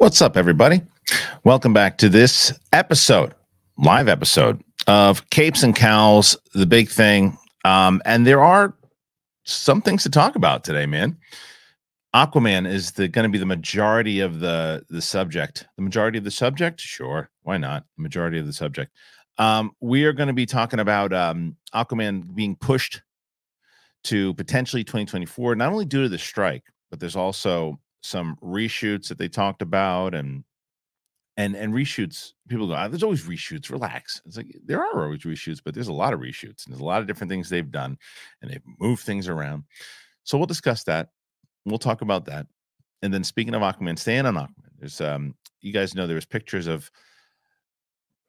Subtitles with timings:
[0.00, 0.80] What's up, everybody?
[1.44, 3.34] Welcome back to this episode,
[3.76, 7.36] live episode of Capes and Cowls, the big thing.
[7.66, 8.74] Um, and there are
[9.44, 11.18] some things to talk about today, man.
[12.16, 15.66] Aquaman is going to be the majority of the the subject.
[15.76, 17.84] The majority of the subject, sure, why not?
[17.98, 18.92] The majority of the subject.
[19.36, 23.02] Um, we are going to be talking about um, Aquaman being pushed
[24.04, 29.18] to potentially 2024, not only due to the strike, but there's also some reshoots that
[29.18, 30.44] they talked about and
[31.36, 34.20] and and reshoots people go "Ah, there's always reshoots relax.
[34.26, 36.84] It's like there are always reshoots but there's a lot of reshoots and there's a
[36.84, 37.96] lot of different things they've done
[38.42, 39.64] and they've moved things around.
[40.24, 41.08] So we'll discuss that
[41.66, 42.46] we'll talk about that
[43.02, 46.66] and then speaking of aquaman staying on aquaman there's um you guys know there's pictures
[46.66, 46.90] of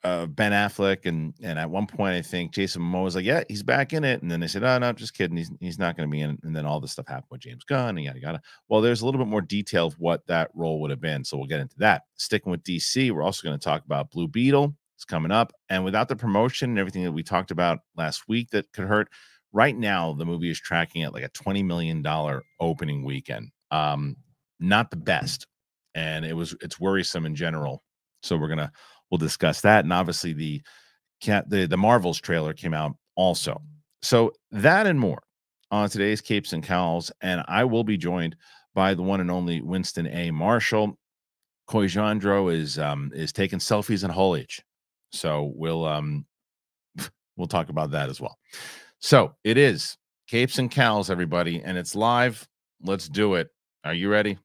[0.04, 3.44] uh, Ben Affleck, and and at one point I think Jason Momoa was like, "Yeah,
[3.48, 5.96] he's back in it," and then they said, "Oh no, just kidding, he's he's not
[5.96, 8.06] going to be in." it." And then all this stuff happened with James Gunn and
[8.06, 8.42] yada yada.
[8.68, 11.38] Well, there's a little bit more detail of what that role would have been, so
[11.38, 12.04] we'll get into that.
[12.16, 14.76] Sticking with DC, we're also going to talk about Blue Beetle.
[14.96, 18.50] It's coming up, and without the promotion and everything that we talked about last week
[18.52, 19.08] that could hurt,
[19.54, 23.52] right now the movie is tracking at like a twenty million dollar opening weekend.
[23.70, 24.18] Um,
[24.60, 25.46] not the best,
[25.94, 27.84] and it was it's worrisome in general.
[28.24, 28.72] So we're gonna
[29.12, 30.62] we'll discuss that and obviously the
[31.48, 33.62] the the marvels trailer came out also.
[34.02, 35.22] So that and more
[35.70, 38.36] on today's capes and cowls and i will be joined
[38.74, 40.32] by the one and only winston a.
[40.32, 40.98] Marshall.
[41.70, 44.62] Coijandro is um is taking selfies in Holage.
[45.12, 46.26] so we'll um
[47.38, 48.38] we'll talk about that as well.
[49.00, 52.48] So it is capes and Cowls, everybody and it's live.
[52.84, 53.50] Let's do it.
[53.84, 54.38] Are you ready?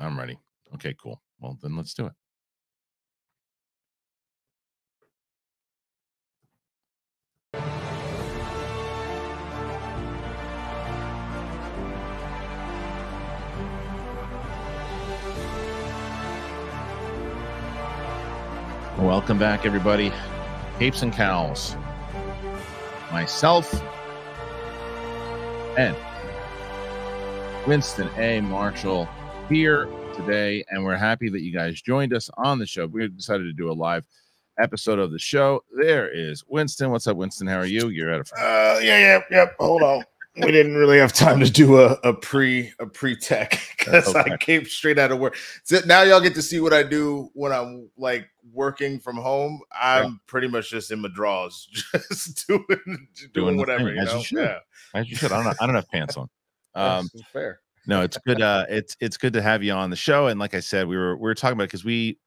[0.00, 0.38] I'm ready.
[0.74, 1.20] Okay cool.
[1.40, 2.12] Well then let's do it
[18.98, 20.12] Welcome back, everybody.
[20.78, 21.76] Capes and Cowls.
[23.10, 23.72] Myself
[25.78, 25.96] and
[27.66, 28.40] Winston A.
[28.42, 29.08] Marshall
[29.48, 32.86] here today, and we're happy that you guys joined us on the show.
[32.86, 34.06] We decided to do a live
[34.62, 35.64] episode of the show.
[35.74, 36.90] There is Winston.
[36.90, 37.46] What's up, Winston?
[37.46, 37.88] How are you?
[37.88, 39.56] You're at a Uh, yeah, yeah, yep.
[39.58, 40.04] Hold on.
[40.36, 44.32] We didn't really have time to do a, a pre a pre tech because okay.
[44.32, 45.36] I came straight out of work.
[45.64, 49.60] So now y'all get to see what I do when I'm like working from home.
[49.78, 51.68] I'm pretty much just in my drawers,
[52.08, 53.84] just doing doing, Doing whatever.
[53.84, 54.38] thing, You as you know, should.
[54.38, 54.58] yeah.
[54.94, 55.32] As you should.
[55.32, 55.56] I don't.
[55.60, 56.28] I don't have pants on.
[56.74, 57.60] Um, fair.
[57.86, 58.40] no, it's good.
[58.40, 60.28] Uh, it's it's good to have you on the show.
[60.28, 62.18] And like I said, we were we were talking about because we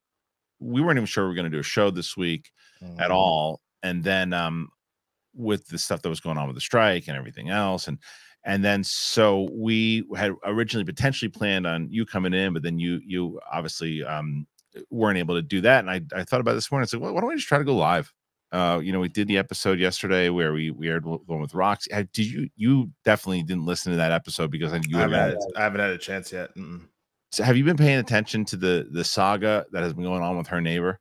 [0.60, 2.52] we weren't even sure we were going to do a show this week
[3.00, 3.14] at Mhm.
[3.16, 3.62] all.
[3.82, 4.70] And then um
[5.36, 8.00] with the stuff that was going on with the strike and everything else, and
[8.44, 13.02] and then so we had originally potentially planned on you coming in, but then you
[13.06, 14.46] you obviously um
[14.90, 15.80] weren't able to do that.
[15.80, 16.86] And I I thought about this morning.
[16.86, 18.14] I said, well, why don't we just try to go live?
[18.52, 21.56] Uh, you know, we did the episode yesterday where we we aired one with.
[21.56, 21.76] Uh,
[22.14, 25.38] Did you you definitely didn't listen to that episode because I you I haven't, had,
[25.58, 26.56] I haven't had a chance yet.
[26.56, 26.82] Mm-mm.
[27.32, 30.38] so have you been paying attention to the the saga that has been going on
[30.38, 31.00] with her neighbor?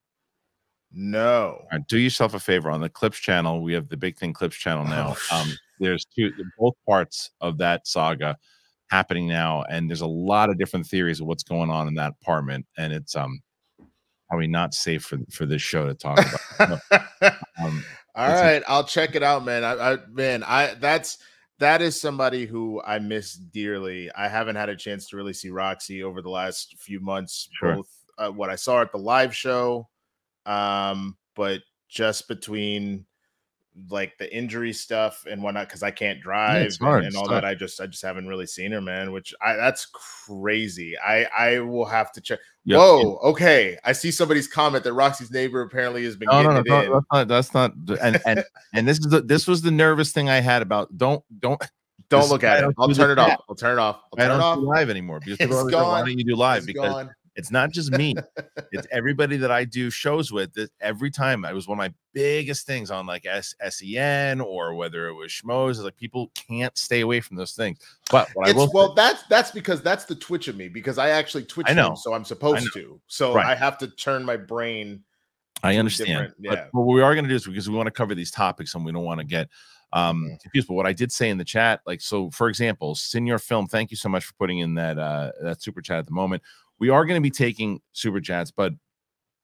[0.94, 1.64] No.
[1.72, 3.62] Right, do yourself a favor on the Clips channel.
[3.62, 5.16] We have the Big Thing Clips channel now.
[5.30, 8.36] Oh, Um, there's two both parts of that saga
[8.90, 12.14] happening now, and there's a lot of different theories of what's going on in that
[12.22, 13.40] apartment, and it's um
[14.28, 16.18] probably not safe for for this show to talk
[16.58, 16.80] about.
[17.58, 17.84] Um,
[18.16, 19.64] All it's a- right, I'll check it out, man.
[19.64, 21.18] I, I man, I that's
[21.60, 24.10] that is somebody who I miss dearly.
[24.12, 27.48] I haven't had a chance to really see Roxy over the last few months.
[27.52, 27.76] Sure.
[27.76, 27.88] Both
[28.18, 29.88] uh, what I saw at the live show,
[30.46, 33.06] um, but just between
[33.90, 37.44] like the injury stuff and whatnot, because I can't drive hard, and, and all that.
[37.44, 39.12] I just I just haven't really seen her, man.
[39.12, 40.94] Which I that's crazy.
[40.98, 42.38] I I will have to check.
[42.66, 43.76] Yep, Whoa, okay.
[43.84, 46.84] I see somebody's comment that Roxy's neighbor apparently has been No, no, getting no, it
[46.84, 46.90] in.
[46.90, 47.28] no, that's not.
[47.28, 48.00] That's not.
[48.00, 51.22] And and and this is the this was the nervous thing I had about don't
[51.40, 51.60] don't
[52.10, 52.74] Don't look at I it.
[52.78, 53.40] I'll turn it off.
[53.48, 54.00] I'll turn it off.
[54.12, 54.58] I'll turn it don't off.
[54.58, 56.58] do live anymore because people It's always why don't you do live?
[56.58, 57.14] It's because gone.
[57.36, 58.14] It's not just me.
[58.72, 60.52] it's everybody that I do shows with.
[60.54, 64.74] That every time it was one of my biggest things on like S- SEN or
[64.74, 65.70] whether it was Schmoes.
[65.72, 67.78] is Like people can't stay away from those things.
[68.10, 70.98] But what I will well, say- that's that's because that's the twitch of me because
[70.98, 71.88] I actually twitch I know.
[71.88, 73.00] them, so I'm supposed to.
[73.08, 73.46] So Right.
[73.46, 75.02] I have to turn my brain.
[75.62, 76.34] I understand.
[76.42, 78.30] different, But what we are going to do is because we want to cover these
[78.30, 79.48] topics and we don't want to get
[79.94, 80.40] um Mhm.
[80.42, 80.68] confused.
[80.68, 83.90] But what I did say in the chat, like so, for example, Senior Film, thank
[83.90, 86.42] you so much for putting in that uh that super chat at the moment.
[86.78, 88.72] We are going to be taking super chats, but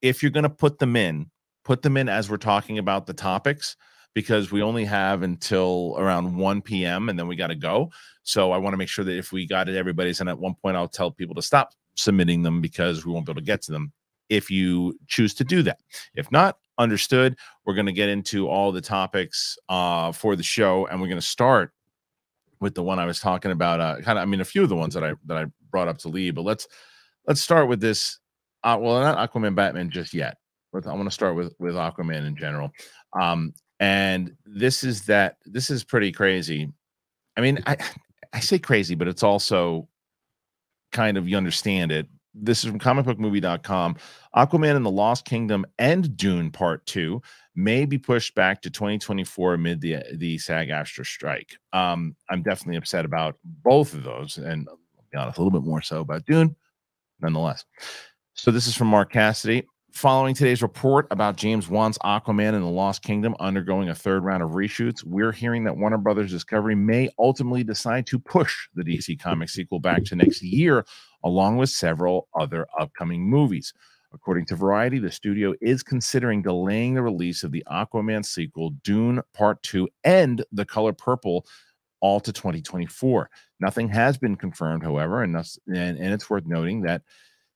[0.02, 1.30] if you're going to put them in,
[1.64, 3.76] put them in as we're talking about the topics
[4.14, 7.08] because we only have until around 1 p.m.
[7.08, 7.90] and then we got to go.
[8.24, 10.54] So I want to make sure that if we got it, everybody's and at one
[10.54, 13.62] point I'll tell people to stop submitting them because we won't be able to get
[13.62, 13.92] to them.
[14.28, 15.80] if you choose to do that.
[16.14, 17.36] If not, understood.
[17.64, 21.20] We're going to get into all the topics uh, for the show, and we're going
[21.20, 21.72] to start
[22.60, 23.80] with the one I was talking about.
[23.80, 25.88] Uh, kind of, I mean, a few of the ones that I that I brought
[25.88, 26.66] up to Lee, but let's
[27.30, 28.18] let's start with this.
[28.64, 30.36] Uh, well, not Aquaman, Batman just yet.
[30.72, 32.72] But I want to start with with Aquaman in general.
[33.18, 36.68] Um, and this is that this is pretty crazy.
[37.36, 37.76] I mean, I
[38.32, 39.88] I say crazy, but it's also
[40.90, 42.08] kind of you understand it.
[42.34, 43.96] This is from comicbookmovie.com.
[44.36, 47.20] Aquaman and the Lost Kingdom and Dune Part 2
[47.56, 51.56] may be pushed back to 2024 amid the the SAG-AFTRA strike.
[51.72, 54.78] Um, I'm definitely upset about both of those, and I'll
[55.12, 56.56] be honest, a little bit more so about Dune,
[57.22, 57.64] nonetheless.
[58.34, 59.66] So this is from Mark Cassidy.
[59.92, 64.42] Following today's report about James Wan's Aquaman and the Lost Kingdom undergoing a third round
[64.42, 69.20] of reshoots, we're hearing that Warner Brothers Discovery may ultimately decide to push the DC
[69.20, 70.84] Comics sequel back to next year,
[71.24, 73.74] along with several other upcoming movies.
[74.12, 79.20] According to Variety, the studio is considering delaying the release of the Aquaman sequel, Dune
[79.34, 81.46] Part 2, and The Color Purple
[82.00, 83.30] all to 2024.
[83.60, 87.02] Nothing has been confirmed, however, and, and, and it's worth noting that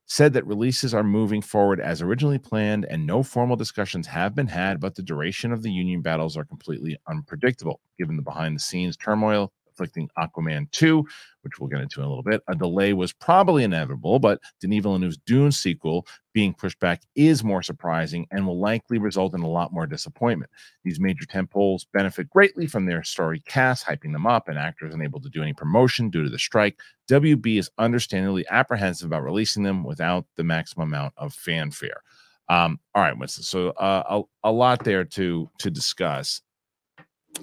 [0.06, 4.46] said that releases are moving forward as originally planned and no formal discussions have been
[4.46, 7.81] had, but the duration of the union battles are completely unpredictable.
[7.99, 11.04] Given the behind the scenes turmoil, afflicting Aquaman 2,
[11.42, 12.42] which we'll get into in a little bit.
[12.48, 17.62] A delay was probably inevitable, but Denis Villeneuve's Dune sequel being pushed back is more
[17.62, 20.50] surprising and will likely result in a lot more disappointment.
[20.84, 25.20] These major tentpoles benefit greatly from their story cast, hyping them up, and actors unable
[25.20, 26.78] to do any promotion due to the strike.
[27.08, 32.02] WB is understandably apprehensive about releasing them without the maximum amount of fanfare.
[32.48, 33.44] Um, all right, Winston.
[33.44, 36.42] So uh, a, a lot there to to discuss.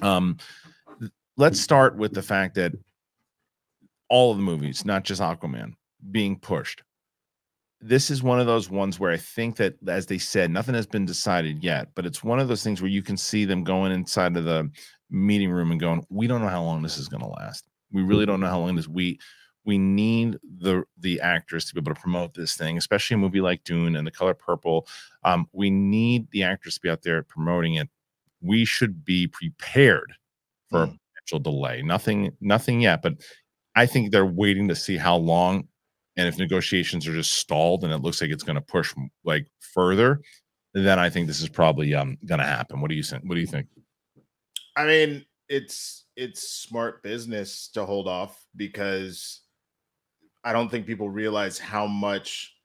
[0.01, 0.37] Um,
[1.41, 2.71] let's start with the fact that
[4.09, 5.73] all of the movies, not just Aquaman,
[6.11, 6.83] being pushed.
[7.81, 10.85] This is one of those ones where I think that, as they said, nothing has
[10.85, 13.91] been decided yet, but it's one of those things where you can see them going
[13.91, 14.69] inside of the
[15.09, 17.65] meeting room and going, "We don't know how long this is going to last.
[17.91, 19.19] We really don't know how long this we."
[19.63, 23.41] we need the the actors to be able to promote this thing, especially a movie
[23.41, 24.87] like Dune and The Color Purple.
[25.23, 27.87] Um, we need the actors to be out there promoting it.
[28.41, 30.13] We should be prepared
[30.71, 30.97] for mm
[31.31, 31.81] potential delay.
[31.81, 33.13] Nothing, nothing yet, but
[33.75, 35.67] I think they're waiting to see how long
[36.17, 38.93] and if negotiations are just stalled and it looks like it's going to push
[39.23, 40.19] like further,
[40.73, 42.81] then I think this is probably um going to happen.
[42.81, 43.23] What do you think?
[43.23, 43.67] What do you think?
[44.75, 49.41] I mean, it's it's smart business to hold off because
[50.43, 52.55] I don't think people realize how much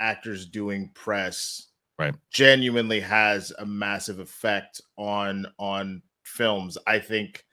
[0.00, 1.68] actors doing press
[1.98, 6.78] right genuinely has a massive effect on on films.
[6.86, 7.44] I think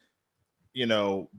[0.74, 1.30] you know,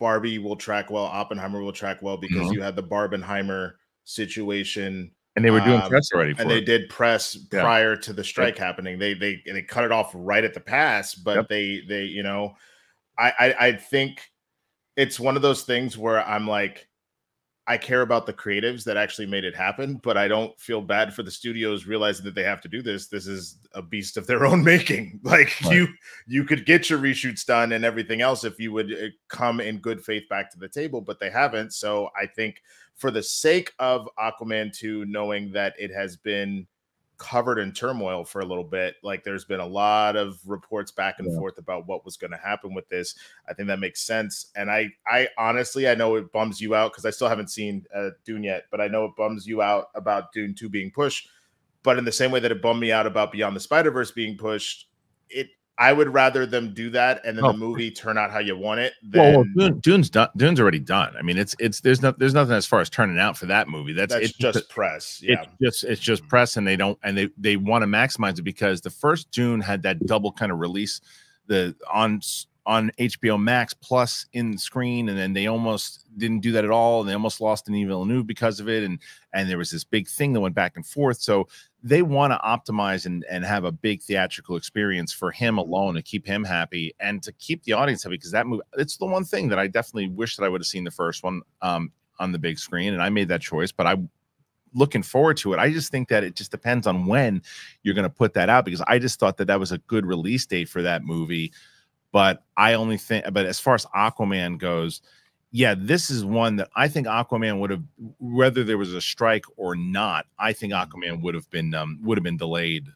[0.00, 2.54] Barbie will track well, Oppenheimer will track well because mm-hmm.
[2.54, 3.72] you had the Barbenheimer
[4.04, 5.10] situation.
[5.36, 7.60] And they were doing um, press already, and they did press yeah.
[7.60, 9.00] prior to the strike happening.
[9.00, 11.48] They they they cut it off right at the pass, but yep.
[11.48, 12.54] they they you know,
[13.18, 14.30] I, I I think
[14.96, 16.86] it's one of those things where I'm like,
[17.66, 21.14] I care about the creatives that actually made it happen, but I don't feel bad
[21.14, 23.06] for the studios realizing that they have to do this.
[23.06, 25.20] This is a beast of their own making.
[25.22, 25.74] Like right.
[25.74, 25.88] you,
[26.26, 29.78] you could get your reshoots done and everything else if you would uh, come in
[29.78, 31.72] good faith back to the table, but they haven't.
[31.72, 32.60] So I think
[32.94, 36.66] for the sake of Aquaman 2, knowing that it has been
[37.18, 38.96] covered in turmoil for a little bit.
[39.02, 41.38] Like there's been a lot of reports back and yeah.
[41.38, 43.14] forth about what was going to happen with this.
[43.48, 44.50] I think that makes sense.
[44.56, 47.84] And I, I honestly, I know it bums you out because I still haven't seen
[47.94, 51.28] uh, Dune yet, but I know it bums you out about Dune 2 being pushed.
[51.82, 54.10] But in the same way that it bummed me out about Beyond the Spider Verse
[54.10, 54.88] being pushed,
[55.28, 57.52] it I would rather them do that and then oh.
[57.52, 58.94] the movie turn out how you want it.
[59.02, 59.34] Than...
[59.34, 60.28] Well, Dune, Dune's done.
[60.36, 61.14] Dune's already done.
[61.18, 63.68] I mean, it's it's there's no there's nothing as far as turning out for that
[63.68, 63.92] movie.
[63.92, 65.20] That's, That's it's just press.
[65.22, 66.28] Yeah, it's just it's just mm-hmm.
[66.28, 69.60] press, and they don't and they they want to maximize it because the first Dune
[69.60, 71.00] had that double kind of release,
[71.46, 72.20] the on
[72.66, 77.00] on HBO Max plus in screen, and then they almost didn't do that at all,
[77.00, 79.00] and they almost lost Denis Villeneuve because of it, and
[79.32, 81.20] and there was this big thing that went back and forth.
[81.20, 81.48] So
[81.86, 86.02] they want to optimize and, and have a big theatrical experience for him alone to
[86.02, 89.22] keep him happy and to keep the audience happy because that movie it's the one
[89.22, 92.32] thing that I definitely wish that I would have seen the first one um, on
[92.32, 94.08] the big screen and I made that choice but I'm
[94.72, 95.60] looking forward to it.
[95.60, 97.42] I just think that it just depends on when
[97.82, 100.06] you're going to put that out because I just thought that that was a good
[100.06, 101.52] release date for that movie
[102.12, 105.02] but I only think but as far as Aquaman goes
[105.56, 107.84] yeah, this is one that I think Aquaman would have,
[108.18, 110.90] whether there was a strike or not, I think mm-hmm.
[110.90, 112.88] Aquaman would have been um, would have been delayed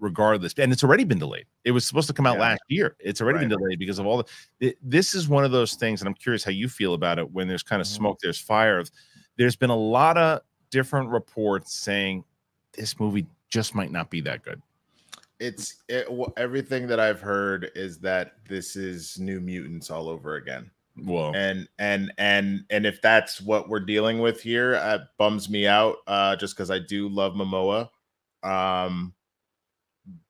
[0.00, 0.52] regardless.
[0.58, 1.46] And it's already been delayed.
[1.62, 2.40] It was supposed to come out yeah.
[2.40, 2.96] last year.
[2.98, 3.48] It's already right.
[3.48, 4.24] been delayed because of all
[4.58, 4.74] the.
[4.82, 7.30] This is one of those things, and I'm curious how you feel about it.
[7.30, 7.98] When there's kind of mm-hmm.
[7.98, 8.82] smoke, there's fire.
[9.38, 10.40] There's been a lot of
[10.70, 12.24] different reports saying
[12.72, 14.60] this movie just might not be that good.
[15.38, 20.68] It's it, everything that I've heard is that this is New Mutants all over again.
[20.96, 21.32] Whoa.
[21.34, 25.96] And and and and if that's what we're dealing with here, it bums me out.
[26.06, 27.88] Uh, just because I do love Momoa,
[28.42, 29.14] um,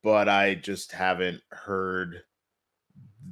[0.02, 2.22] but I just haven't heard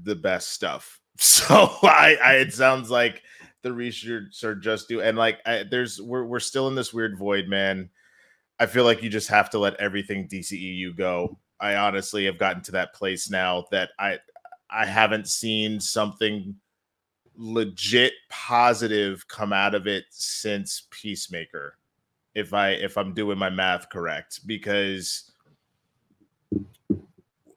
[0.03, 0.99] the best stuff.
[1.23, 3.23] So I, I it sounds like
[3.63, 7.19] the reshoots are just do and like I, there's we're we're still in this weird
[7.19, 7.91] void, man.
[8.59, 11.39] I feel like you just have to let everything DCEU go.
[11.61, 14.19] I honestly have gotten to that place now that I
[14.71, 16.55] I haven't seen something
[17.41, 21.79] legit positive come out of it since Peacemaker.
[22.35, 25.33] If I if I'm doing my math correct because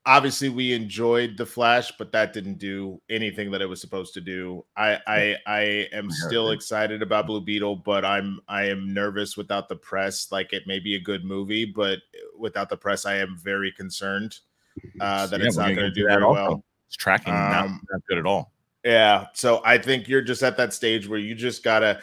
[0.06, 4.22] obviously we enjoyed the flash but that didn't do anything that it was supposed to
[4.22, 4.64] do.
[4.78, 5.62] I i i
[5.92, 10.32] am still excited about blue beetle but i'm i am nervous without the press.
[10.32, 12.00] Like it may be a good movie but
[12.40, 14.40] without the press i am very concerned
[15.02, 16.64] uh that yeah, it's not going to do very well.
[16.88, 20.58] It's tracking um, not, not good at all yeah so i think you're just at
[20.58, 22.00] that stage where you just gotta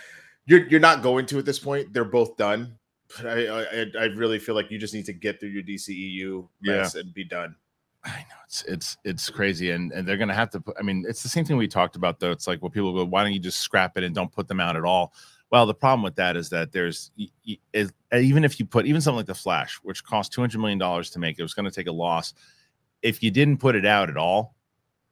[0.46, 2.78] you're you're not going to at this point they're both done
[3.16, 6.46] but I, I, I really feel like you just need to get through your DCEU
[6.62, 7.00] mess yeah.
[7.00, 7.56] and be done.
[8.04, 10.60] I know it's it's it's crazy, and and they're gonna have to.
[10.60, 12.30] Put, I mean, it's the same thing we talked about though.
[12.30, 14.60] It's like well, people go, why don't you just scrap it and don't put them
[14.60, 15.12] out at all?
[15.50, 17.10] Well, the problem with that is that there's
[17.72, 20.78] is, even if you put even something like the Flash, which cost two hundred million
[20.78, 22.32] dollars to make, it was going to take a loss.
[23.02, 24.54] If you didn't put it out at all,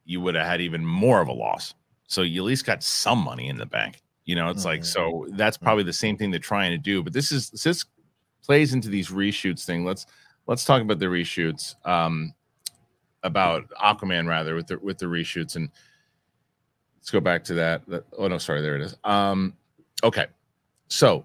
[0.09, 1.75] you would have had even more of a loss.
[2.07, 4.01] So you at least got some money in the bank.
[4.25, 4.69] You know, it's mm-hmm.
[4.69, 7.03] like so that's probably the same thing they're trying to do.
[7.03, 7.85] But this is this
[8.43, 9.85] plays into these reshoots thing.
[9.85, 10.07] Let's
[10.47, 11.75] let's talk about the reshoots.
[11.87, 12.35] Um,
[13.23, 15.71] about Aquaman rather with the with the reshoots and
[16.99, 17.83] let's go back to that.
[18.17, 18.97] Oh no, sorry, there it is.
[19.05, 19.55] Um,
[20.03, 20.27] okay,
[20.89, 21.25] so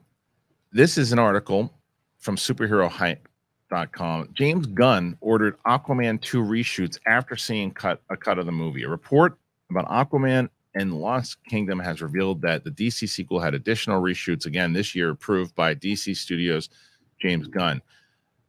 [0.71, 1.73] this is an article
[2.19, 2.35] from
[4.33, 8.83] James Gunn ordered Aquaman 2 reshoots after seeing cut a cut of the movie.
[8.83, 9.37] A report
[9.69, 14.73] about Aquaman and Lost Kingdom has revealed that the DC sequel had additional reshoots again
[14.73, 16.69] this year approved by DC Studios
[17.19, 17.81] James Gunn.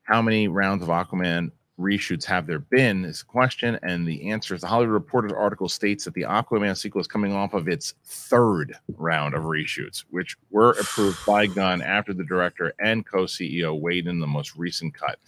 [0.03, 4.55] How many rounds of Aquaman reshoots have there been is a question and the answer
[4.55, 7.95] is the hollywood reporter article states that the aquaman sequel is coming off of its
[8.05, 14.07] third round of reshoots which were approved by gunn after the director and co-ceo weighed
[14.07, 15.19] in the most recent cut.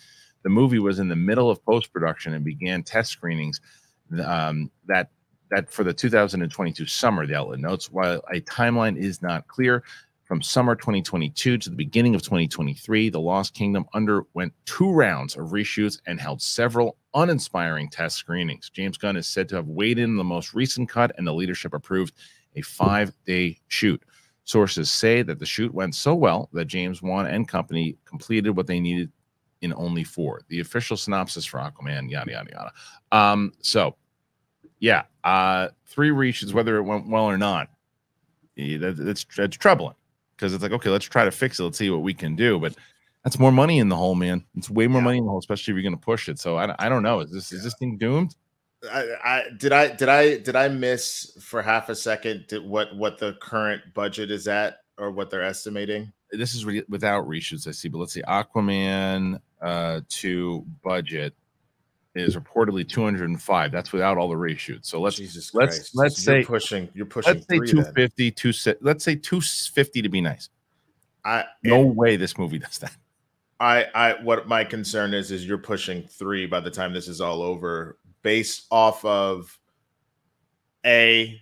[0.43, 3.61] The movie was in the middle of post-production and began test screenings
[4.25, 5.11] um, that
[5.51, 7.91] that for the 2022 summer the outlet notes.
[7.91, 9.83] While a timeline is not clear
[10.27, 15.51] from summer 2022 to the beginning of 2023, The Lost Kingdom underwent two rounds of
[15.51, 18.69] reshoots and held several uninspiring test screenings.
[18.69, 21.75] James Gunn is said to have weighed in the most recent cut, and the leadership
[21.75, 22.15] approved
[22.57, 24.03] a five day shoot.
[24.45, 28.67] Sources say that the shoot went so well that James Wan and company completed what
[28.67, 29.11] they needed
[29.61, 30.43] in only four.
[30.49, 32.73] The official synopsis for Aquaman, yada, yada, yada.
[33.13, 33.97] Um, so,
[34.81, 37.69] yeah, uh, three reshoots, whether it went well or not,
[38.57, 39.95] that, that's, that's troubling
[40.37, 41.65] because it's like, okay, let's try to fix it.
[41.65, 42.59] Let's see what we can do.
[42.59, 42.75] But
[43.25, 44.45] that's more money in the hole, man.
[44.57, 45.05] It's way more yeah.
[45.05, 46.39] money in the hole, especially if you're going to push it.
[46.39, 47.21] So I, I don't know.
[47.21, 47.59] Is this yeah.
[47.59, 48.37] is this thing doomed?
[48.91, 53.19] I, I did I did I did I miss for half a second what what
[53.19, 56.13] the current budget is at or what they're estimating?
[56.31, 57.89] This is re- without reshoots, I see.
[57.89, 61.35] But let's see, Aquaman uh to budget
[62.19, 63.73] is reportedly 205.
[63.73, 64.87] That's without all the reshoots.
[64.87, 65.91] So let's Jesus let's Christ.
[65.95, 70.21] let's so say pushing you're pushing let's say 250, two, let's say 250 to be
[70.21, 70.49] nice.
[71.25, 72.97] I no way this movie does that.
[73.59, 77.21] I I what my concern is is you're pushing three by the time this is
[77.21, 79.59] all over, based off of
[80.85, 81.41] a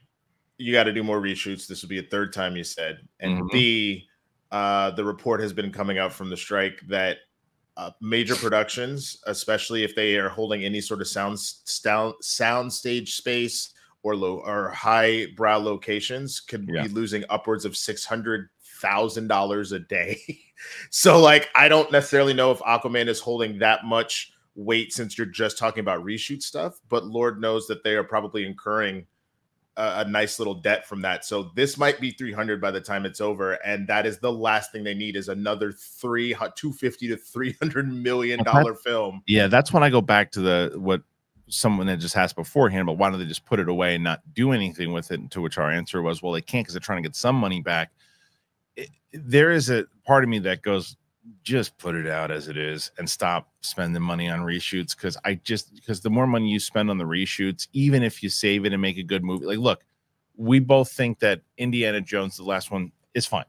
[0.56, 1.66] you got to do more reshoots.
[1.66, 3.46] This will be a third time you said, and mm-hmm.
[3.52, 4.06] B,
[4.50, 7.18] uh, the report has been coming out from the strike that
[7.76, 13.16] uh, major productions, especially if they are holding any sort of sound sound sound stage
[13.16, 16.82] space or low or high brow locations, could yeah.
[16.82, 18.48] be losing upwards of six hundred
[18.80, 20.18] thousand dollars a day.
[20.90, 25.26] so, like, I don't necessarily know if Aquaman is holding that much weight since you're
[25.26, 29.06] just talking about reshoot stuff, but Lord knows that they are probably incurring
[29.76, 31.24] a, a, nice little debt from that.
[31.24, 34.72] So this might be 300 by the time it's over, and that is the last
[34.72, 39.22] thing they need is another three 250 to 300 million dollar film.
[39.26, 41.02] Yeah, that's when I go back to the what
[41.48, 44.22] someone that just asked beforehand, but why don't they just put it away and not
[44.34, 45.30] do anything with it?
[45.30, 47.60] To which our answer was, well, they can't because they're trying to get some money
[47.60, 47.90] back.
[48.76, 50.96] It, there is a part of me that goes,
[51.42, 55.34] just put it out as it is and stop spending money on reshoots because I
[55.34, 58.72] just because the more money you spend on the reshoots, even if you save it
[58.72, 59.84] and make a good movie, like look,
[60.36, 63.44] we both think that Indiana Jones, the last one, is fine.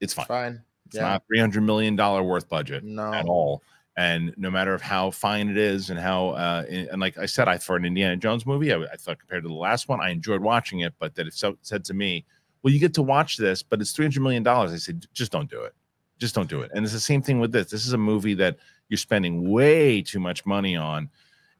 [0.00, 0.26] It's fine.
[0.26, 0.62] Fine.
[0.86, 1.02] It's yeah.
[1.02, 3.12] not three hundred million dollar worth budget no.
[3.12, 3.62] at all.
[3.96, 7.48] And no matter of how fine it is and how uh, and like I said,
[7.48, 10.10] I for an Indiana Jones movie, I, I thought compared to the last one, I
[10.10, 10.94] enjoyed watching it.
[10.98, 12.24] But that it so, said to me,
[12.62, 15.32] "Well, you get to watch this, but it's three hundred million dollars," I said, "Just
[15.32, 15.74] don't do it.
[16.20, 17.70] Just don't do it." And it's the same thing with this.
[17.70, 18.58] This is a movie that
[18.88, 21.10] you're spending way too much money on,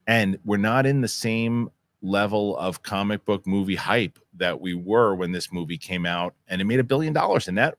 [0.07, 1.69] and we're not in the same
[2.01, 6.59] level of comic book movie hype that we were when this movie came out and
[6.59, 7.77] it made a billion dollars and that.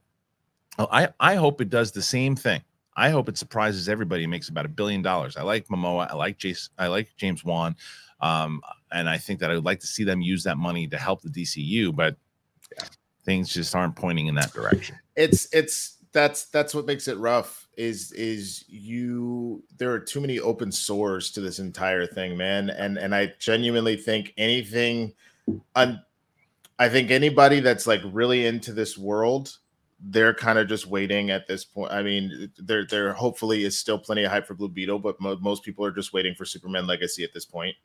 [0.79, 2.62] Oh, I, I hope it does the same thing.
[2.97, 5.37] I hope it surprises everybody and makes about a billion dollars.
[5.37, 6.11] I like momoa.
[6.11, 7.75] I like jace i like james wan.
[8.21, 8.62] Um,
[8.93, 11.23] and i think that i would like to see them use that money to help
[11.23, 12.15] the dcu but
[12.79, 12.87] yeah,
[13.25, 14.97] things just aren't pointing in that direction.
[15.17, 20.38] It's it's that's that's what makes it rough is is you there are too many
[20.38, 22.71] open sores to this entire thing man.
[22.71, 25.14] And and i genuinely think anything
[25.75, 26.02] un,
[26.78, 29.57] i think anybody that's like really into this world
[30.07, 31.92] they're kind of just waiting at this point.
[31.92, 35.38] I mean there there hopefully is still plenty of hype for blue beetle but mo-
[35.40, 37.76] most people are just waiting for superman legacy at this point.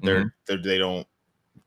[0.00, 0.28] They're, mm-hmm.
[0.46, 1.06] they're they don't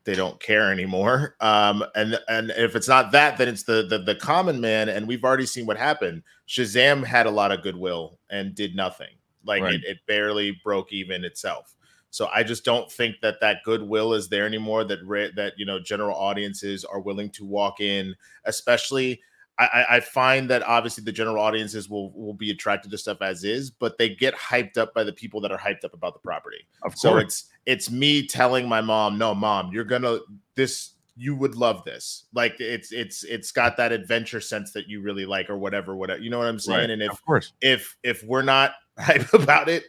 [0.04, 1.36] they don't care anymore.
[1.40, 4.88] Um, and and if it's not that, then it's the, the the common man.
[4.88, 6.22] And we've already seen what happened.
[6.48, 9.14] Shazam had a lot of goodwill and did nothing.
[9.44, 9.74] Like right.
[9.74, 11.74] it, it barely broke even itself.
[12.10, 14.84] So I just don't think that that goodwill is there anymore.
[14.84, 15.00] That
[15.36, 19.20] that you know general audiences are willing to walk in, especially
[19.60, 23.44] I, I, find that obviously the general audiences will will be attracted to stuff as
[23.44, 26.20] is, but they get hyped up by the people that are hyped up about the
[26.20, 26.66] property.
[26.82, 30.18] Of so it's it's me telling my mom, no, mom, you're gonna
[30.54, 32.24] this you would love this.
[32.32, 36.20] Like it's it's it's got that adventure sense that you really like, or whatever, whatever.
[36.20, 36.80] You know what I'm saying?
[36.80, 36.90] Right.
[36.90, 39.84] And if of course if if we're not hype about it,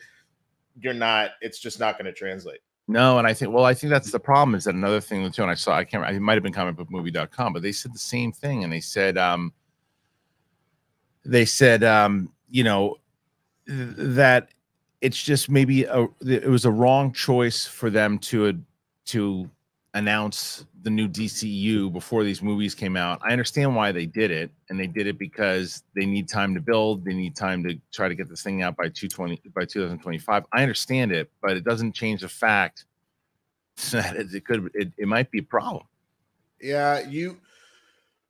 [0.79, 1.31] you're not.
[1.41, 2.59] It's just not going to translate.
[2.87, 4.55] No, and I think well, I think that's the problem.
[4.55, 5.43] Is that another thing too?
[5.43, 6.03] And I saw I can't.
[6.09, 9.53] It might have been comicbookmovie.com, but they said the same thing, and they said um
[11.23, 12.97] they said, um, you know,
[13.67, 14.49] that
[15.01, 18.61] it's just maybe a, it was a wrong choice for them to
[19.05, 19.49] to
[19.93, 23.19] announce the new DCU before these movies came out.
[23.23, 26.61] I understand why they did it, and they did it because they need time to
[26.61, 27.03] build.
[27.03, 30.45] They need time to try to get this thing out by 220 by 2025.
[30.53, 32.85] I understand it, but it doesn't change the fact
[33.91, 35.83] that it, it could it, it might be a problem.
[36.61, 37.37] Yeah, you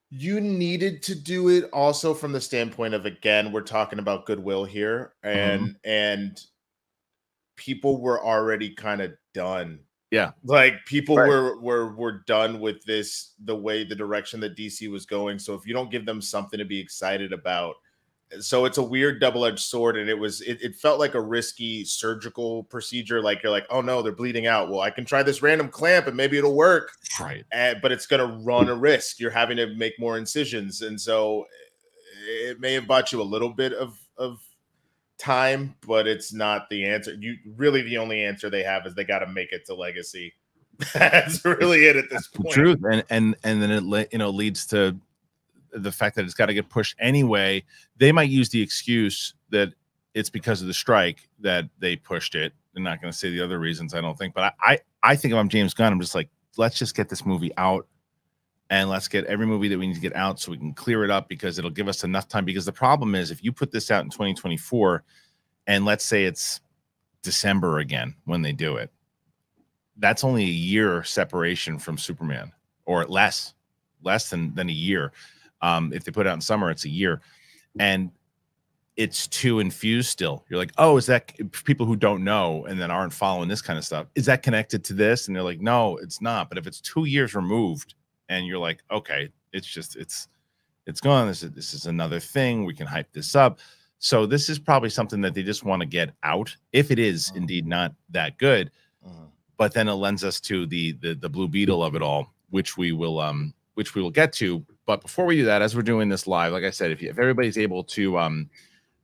[0.10, 4.66] you needed to do it also from the standpoint of again we're talking about goodwill
[4.66, 5.90] here and mm-hmm.
[5.90, 6.46] and
[7.62, 9.80] people were already kind of done.
[10.10, 10.32] Yeah.
[10.44, 11.28] Like people right.
[11.28, 15.54] were were were done with this the way the direction that dc was going so
[15.54, 17.76] if you don't give them something to be excited about
[18.40, 21.84] so it's a weird double-edged sword and it was it, it, felt like a risky
[21.84, 24.70] surgical procedure like you're like oh no they're bleeding out.
[24.70, 27.46] Well i can try this random clamp and maybe it'll work right.
[27.52, 29.20] and, but it's going to run a risk.
[29.20, 31.46] You're having to make more incisions and so
[32.28, 34.40] eh, it may have bought you a little bit of of
[35.22, 39.04] time but it's not the answer you really the only answer they have is they
[39.04, 40.34] got to make it to legacy
[40.94, 44.66] that's really it at this point truth and and and then it you know leads
[44.66, 45.00] to
[45.74, 47.64] the fact that it's got to get pushed anyway,
[47.98, 49.74] they might use the excuse that
[50.14, 52.54] it's because of the strike that they pushed it.
[52.74, 54.34] They're not going to say the other reasons, I don't think.
[54.34, 57.10] But I, I, I think if I'm James Gunn, I'm just like, let's just get
[57.10, 57.88] this movie out
[58.72, 61.04] and let's get every movie that we need to get out so we can clear
[61.04, 62.46] it up because it'll give us enough time.
[62.46, 65.04] Because the problem is, if you put this out in 2024,
[65.68, 66.62] and let's say it's
[67.22, 68.90] December again when they do it,
[69.98, 72.54] that's only a year separation from Superman,
[72.86, 73.54] or less,
[74.04, 75.12] less than than a year.
[75.62, 77.22] Um, if they put it out in summer, it's a year,
[77.78, 78.10] and
[78.96, 80.46] it's too infused still.
[80.48, 81.34] You're like, oh, is that
[81.66, 84.08] people who don't know and then aren't following this kind of stuff?
[84.16, 85.28] Is that connected to this?
[85.28, 86.48] And they're like, no, it's not.
[86.48, 87.96] But if it's two years removed,
[88.32, 90.28] and you're like, okay, it's just it's
[90.88, 91.28] it's gone.
[91.28, 92.66] This is this is another thing.
[92.66, 93.60] We can hype this up.
[94.00, 97.28] So this is probably something that they just want to get out, if it is
[97.28, 97.38] mm-hmm.
[97.38, 98.72] indeed not that good.
[99.06, 99.26] Uh-huh.
[99.58, 102.78] But then it lends us to the the the Blue Beetle of it all, which
[102.78, 104.66] we will um which we will get to.
[104.86, 107.10] But before we do that, as we're doing this live, like I said, if, you,
[107.10, 108.50] if everybody's able to um,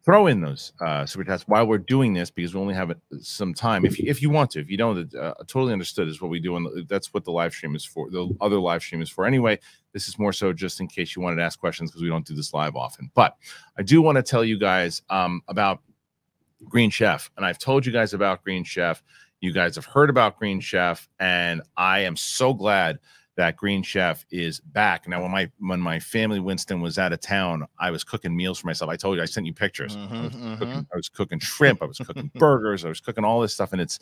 [0.07, 3.53] throw in those uh, super chats while we're doing this, because we only have some
[3.53, 6.31] time, if you, if you want to, if you don't, uh, totally understood is what
[6.31, 8.09] we do, and that's what the live stream is for.
[8.09, 9.59] The other live stream is for anyway.
[9.91, 12.25] This is more so just in case you wanted to ask questions because we don't
[12.25, 13.11] do this live often.
[13.15, 13.35] But
[13.77, 15.81] I do want to tell you guys um, about
[16.63, 19.03] Green Chef, and I've told you guys about Green Chef.
[19.41, 22.99] You guys have heard about Green Chef, and I am so glad
[23.37, 25.07] that Green Chef is back.
[25.07, 28.59] Now, when my when my family Winston was out of town, I was cooking meals
[28.59, 28.89] for myself.
[28.89, 29.95] I told you I sent you pictures.
[29.95, 30.55] Mm-hmm, I, was mm-hmm.
[30.55, 31.81] cooking, I, was cooking, shrimp.
[31.81, 32.83] I was cooking burgers.
[32.83, 33.99] I was cooking all this stuff, and it's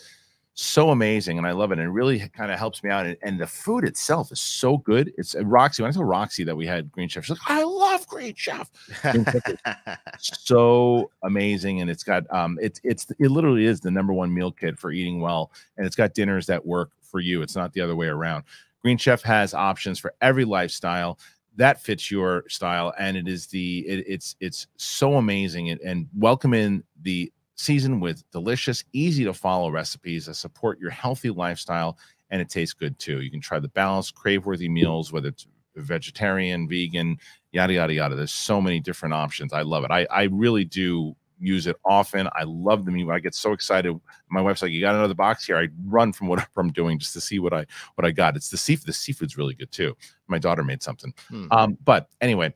[0.58, 1.80] so amazing and I love it.
[1.80, 3.06] And it really kind of helps me out.
[3.06, 5.12] And, and, the food itself is so good.
[5.18, 5.84] It's uh, Roxy.
[5.84, 8.72] When I told Roxy that we had Green Chef, she's like, I love Green Chef.
[10.18, 11.82] so amazing.
[11.82, 14.92] And it's got um it's it's it literally is the number one meal kit for
[14.92, 15.52] eating well.
[15.76, 17.42] And it's got dinners that work for you.
[17.42, 18.46] It's not the other way around.
[18.86, 21.18] Green Chef has options for every lifestyle
[21.56, 26.08] that fits your style and it is the it, it's it's so amazing and, and
[26.16, 31.98] welcome in the season with delicious, easy to follow recipes that support your healthy lifestyle
[32.30, 33.22] and it tastes good too.
[33.22, 37.18] You can try the balanced, crave worthy meals, whether it's vegetarian, vegan,
[37.54, 38.16] yada, yada, yada.
[38.16, 39.52] There's so many different options.
[39.52, 39.90] I love it.
[39.90, 42.28] I, I really do use it often.
[42.34, 43.10] I love them.
[43.10, 44.00] I get so excited.
[44.30, 47.14] My wife's like, "You got another box here?" I run from whatever I'm doing just
[47.14, 48.36] to see what I what I got.
[48.36, 48.88] It's the seafood.
[48.88, 49.96] The seafood's really good too.
[50.28, 51.14] My daughter made something.
[51.30, 51.48] Hmm.
[51.52, 52.54] Um, but anyway,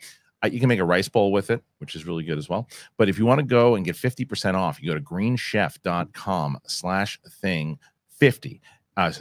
[0.48, 2.68] you can make a rice bowl with it, which is really good as well.
[2.98, 7.20] But if you want to go and get 50% off, you go to greenchef.com slash
[7.42, 7.78] thing
[8.10, 8.62] 50
[8.98, 9.12] uh,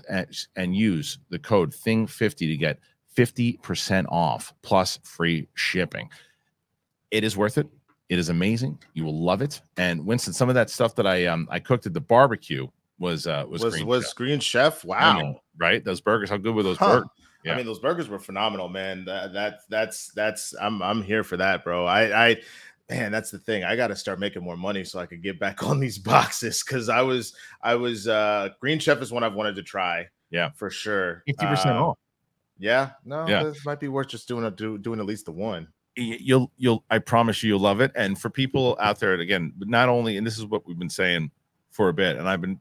[0.57, 2.79] and use the code thing 50 to get
[3.17, 6.09] 50% off plus free shipping.
[7.11, 7.67] It is worth it.
[8.09, 8.79] It is amazing.
[8.95, 9.61] You will love it.
[9.77, 12.67] And Winston, some of that stuff that I um I cooked at the barbecue
[12.99, 14.15] was uh was was, green, was chef.
[14.15, 14.85] green chef.
[14.85, 15.19] Wow.
[15.19, 15.85] Know, right?
[15.85, 16.87] Those burgers, how good were those huh.
[16.87, 17.09] burgers?
[17.45, 17.53] Yeah.
[17.53, 19.05] I mean, those burgers were phenomenal, man.
[19.05, 21.87] That, that that's that's I'm I'm here for that, bro.
[21.87, 22.37] I I
[22.91, 23.65] man, that's the thing.
[23.65, 26.63] I got to start making more money so I could get back on these boxes
[26.65, 30.09] because I was I was uh Green Chef is one I've wanted to try.
[30.31, 31.23] Yeah, for sure.
[31.27, 31.99] Fifty percent uh, off.
[32.59, 33.45] Yeah, no, yeah.
[33.45, 35.69] this might be worth just doing a do, doing at least the one.
[36.01, 37.93] You'll you'll I promise you you'll love it.
[37.95, 41.31] And for people out there, again, not only and this is what we've been saying
[41.71, 42.61] for a bit, and I've been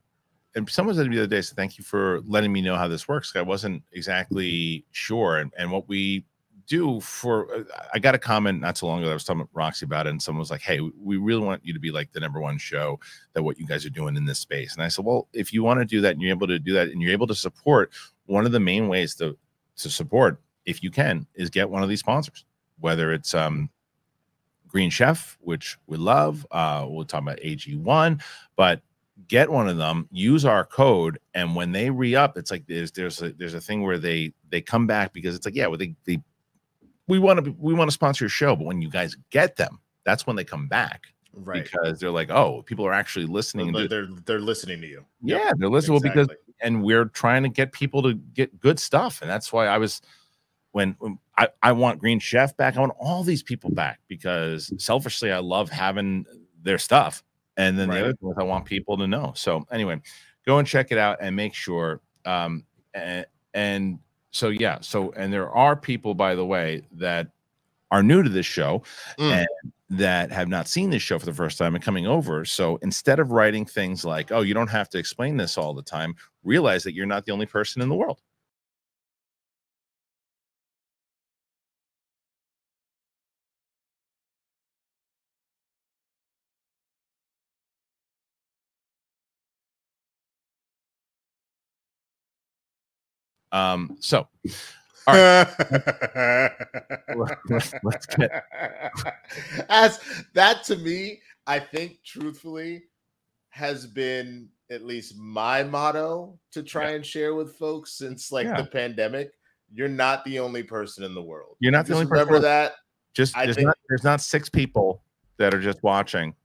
[0.58, 2.76] and someone said to me the other day, so thank you for letting me know
[2.76, 3.36] how this works.
[3.36, 5.38] I wasn't exactly sure.
[5.38, 6.26] And, and what we
[6.66, 9.12] do for, uh, I got a comment not so long ago.
[9.12, 11.74] I was talking Roxy about it, and someone was like, Hey, we really want you
[11.74, 13.00] to be like the number one show
[13.34, 14.74] that what you guys are doing in this space.
[14.74, 16.74] And I said, Well, if you want to do that and you're able to do
[16.74, 17.92] that and you're able to support,
[18.26, 19.38] one of the main ways to,
[19.78, 22.46] to support, if you can, is get one of these sponsors,
[22.80, 23.70] whether it's, um,
[24.68, 26.46] Green Chef, which we love.
[26.52, 28.22] Uh, we'll talk about AG1,
[28.56, 28.82] but
[29.28, 33.22] get one of them use our code and when they re-up it's like there's there's
[33.22, 35.96] a there's a thing where they they come back because it's like yeah well they,
[36.06, 36.22] they
[37.08, 39.80] we want to we want to sponsor your show but when you guys get them
[40.06, 43.88] that's when they come back right because they're like oh people are actually listening they're
[43.88, 45.56] they're, they're listening to you yeah yep.
[45.58, 46.24] they're listening exactly.
[46.24, 49.80] because and we're trying to get people to get good stuff and that's why i
[49.80, 50.02] was
[50.78, 54.72] when, when I, I want green chef back i want all these people back because
[54.78, 56.26] selfishly i love having
[56.64, 57.24] their stuff
[57.58, 57.96] and then right.
[57.96, 59.34] the other thing I want people to know.
[59.36, 60.00] So anyway,
[60.46, 62.02] go and check it out and make sure.
[62.26, 62.64] Um,
[62.94, 64.00] and, and
[64.32, 67.28] so yeah, so and there are people, by the way, that
[67.90, 68.84] are new to this show
[69.18, 69.32] mm.
[69.32, 69.48] and
[69.90, 72.46] that have not seen this show for the first time and coming over.
[72.46, 75.82] So instead of writing things like, "Oh, you don't have to explain this all the
[75.82, 78.22] time," realize that you're not the only person in the world.
[93.52, 94.28] Um, so,
[95.08, 96.52] all right,
[97.50, 98.44] let's, let's get
[99.70, 100.00] as
[100.34, 101.22] that to me.
[101.46, 102.84] I think truthfully
[103.50, 106.96] has been at least my motto to try yeah.
[106.96, 108.62] and share with folks since like yeah.
[108.62, 109.32] the pandemic.
[109.74, 111.56] You're not the only person in the world.
[111.60, 112.28] You're not the only person.
[112.28, 112.76] Remember that.
[113.14, 115.02] Just there's, think, not, there's not six people
[115.38, 116.36] that are just watching.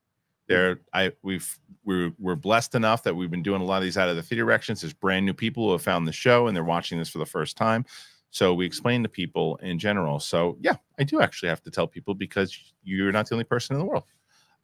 [0.53, 3.99] There, I we've we're we're blessed enough that we've been doing a lot of these
[3.99, 4.81] out of the theater directions.
[4.81, 7.27] There's brand new people who have found the show and they're watching this for the
[7.27, 7.85] first time.
[8.31, 10.19] So we explain to people in general.
[10.19, 13.75] So yeah, I do actually have to tell people because you're not the only person
[13.75, 14.05] in the world.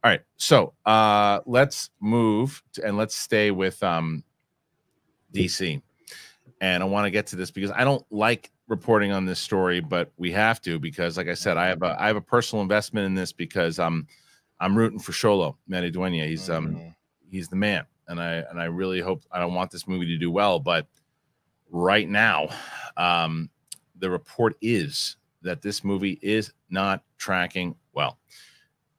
[0.03, 4.23] All right, so uh, let's move to, and let's stay with um,
[5.33, 5.81] DC.
[6.61, 9.81] And I want to get to this because I don't like reporting on this story,
[9.81, 12.61] but we have to because, like I said, I have a I have a personal
[12.61, 14.07] investment in this because um
[14.59, 16.27] I'm rooting for Xolo Maridueña.
[16.27, 16.89] He's um mm-hmm.
[17.29, 20.17] he's the man, and I and I really hope I don't want this movie to
[20.17, 20.87] do well, but
[21.71, 22.49] right now,
[22.97, 23.49] um,
[23.97, 28.17] the report is that this movie is not tracking well.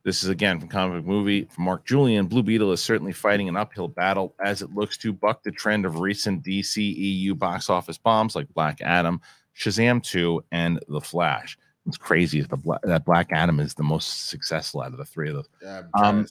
[0.03, 2.27] This is again from comic book movie from Mark Julian.
[2.27, 5.85] Blue Beetle is certainly fighting an uphill battle as it looks to buck the trend
[5.85, 9.20] of recent DCEU box office bombs like Black Adam,
[9.55, 11.59] Shazam 2, and The Flash.
[11.90, 15.29] It's crazy the Bla- that Black Adam is the most successful out of the three
[15.29, 15.48] of those.
[15.62, 16.26] Yeah, um,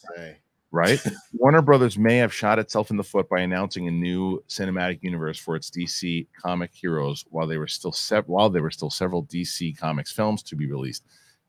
[0.71, 1.01] right?
[1.33, 5.37] Warner Brothers may have shot itself in the foot by announcing a new cinematic universe
[5.37, 9.25] for its DC comic heroes while they were still se- while there were still several
[9.25, 11.03] DC Comics films to be released.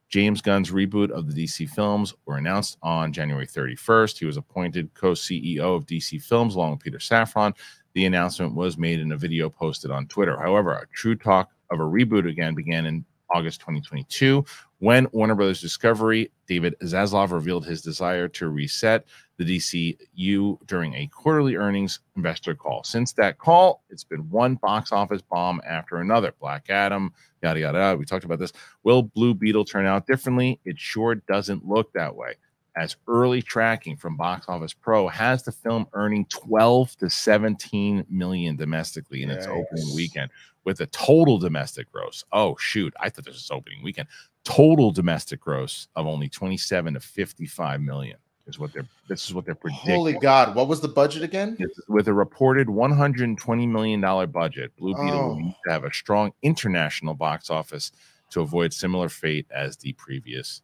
[0.08, 4.18] James Gunn's reboot of the DC films were announced on January 31st.
[4.18, 7.54] He was appointed co-CEO of DC Films along with Peter Safran.
[7.94, 10.36] The announcement was made in a video posted on Twitter.
[10.36, 14.44] However, a true talk of a reboot again began in August 2022
[14.80, 19.04] when Warner Brothers Discovery, David Zaslav revealed his desire to reset
[19.36, 22.82] the DCU during a quarterly earnings investor call.
[22.82, 26.34] Since that call, it's been one box office bomb after another.
[26.40, 27.12] Black Adam,
[27.42, 27.96] yada, yada.
[27.98, 28.52] We talked about this.
[28.82, 30.58] Will Blue Beetle turn out differently?
[30.64, 32.36] It sure doesn't look that way.
[32.76, 38.56] As early tracking from Box Office Pro has the film earning 12 to 17 million
[38.56, 40.30] domestically in its opening weekend
[40.64, 42.24] with a total domestic gross.
[42.32, 42.94] Oh, shoot.
[43.00, 44.08] I thought this was opening weekend.
[44.44, 49.44] Total domestic gross of only 27 to 55 million is what they're this is what
[49.44, 49.94] they're predicting.
[49.94, 51.56] Holy God, what was the budget again?
[51.88, 55.28] With a reported 120 million dollar budget, Blue Beetle oh.
[55.28, 57.92] will need to have a strong international box office
[58.30, 60.62] to avoid similar fate as the previous.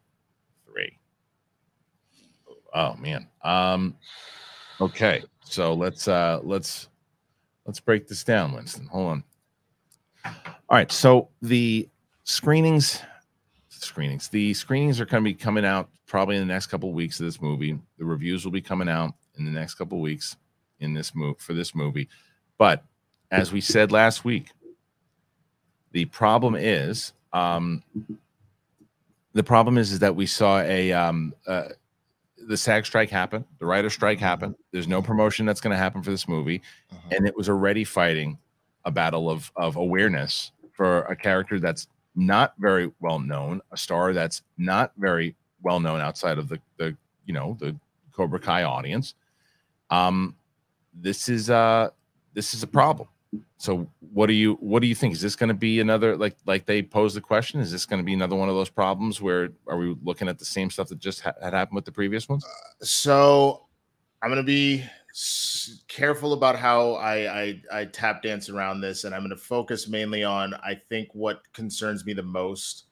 [2.77, 3.27] Oh man.
[3.43, 3.95] Um
[4.79, 6.89] okay, so let's uh let's
[7.65, 8.85] let's break this down, Winston.
[8.87, 9.23] Hold on.
[10.25, 11.89] All right, so the
[12.23, 13.01] screenings
[13.69, 14.27] screenings.
[14.27, 17.19] The screenings are going to be coming out probably in the next couple of weeks
[17.19, 17.77] of this movie.
[17.97, 20.35] The reviews will be coming out in the next couple of weeks
[20.79, 22.09] in this move for this movie.
[22.57, 22.83] But
[23.31, 24.49] as we said last week,
[25.91, 27.83] the problem is um,
[29.33, 31.69] the problem is is that we saw a um, uh,
[32.47, 34.55] the SAG strike happened, the writer strike happened.
[34.71, 37.15] There's no promotion that's going to happen for this movie, uh-huh.
[37.15, 38.37] and it was already fighting
[38.85, 44.13] a battle of of awareness for a character that's not very well known, a star
[44.13, 47.75] that's not very well known outside of the the you know the
[48.13, 49.13] Cobra Kai audience.
[49.89, 50.35] Um,
[50.93, 51.89] this is uh
[52.33, 53.09] this is a problem.
[53.57, 55.13] So what do you what do you think?
[55.13, 57.59] Is this going to be another like like they pose the question?
[57.59, 60.39] Is this going to be another one of those problems where are we looking at
[60.39, 62.45] the same stuff that just ha- had happened with the previous ones?
[62.45, 63.67] Uh, so
[64.21, 64.83] I'm going to be
[65.87, 69.87] careful about how I, I I tap dance around this, and I'm going to focus
[69.87, 72.86] mainly on I think what concerns me the most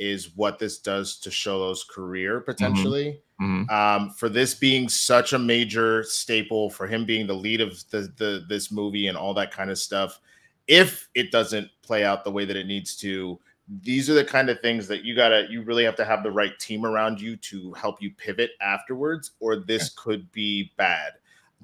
[0.00, 2.50] is what this does to Xolo's career mm-hmm.
[2.50, 3.20] potentially.
[3.40, 3.70] Mm-hmm.
[3.70, 8.12] Um, for this being such a major staple, for him being the lead of the,
[8.16, 10.20] the this movie and all that kind of stuff,
[10.66, 13.38] if it doesn't play out the way that it needs to,
[13.82, 16.30] these are the kind of things that you gotta you really have to have the
[16.30, 19.92] right team around you to help you pivot afterwards, or this okay.
[19.96, 21.12] could be bad.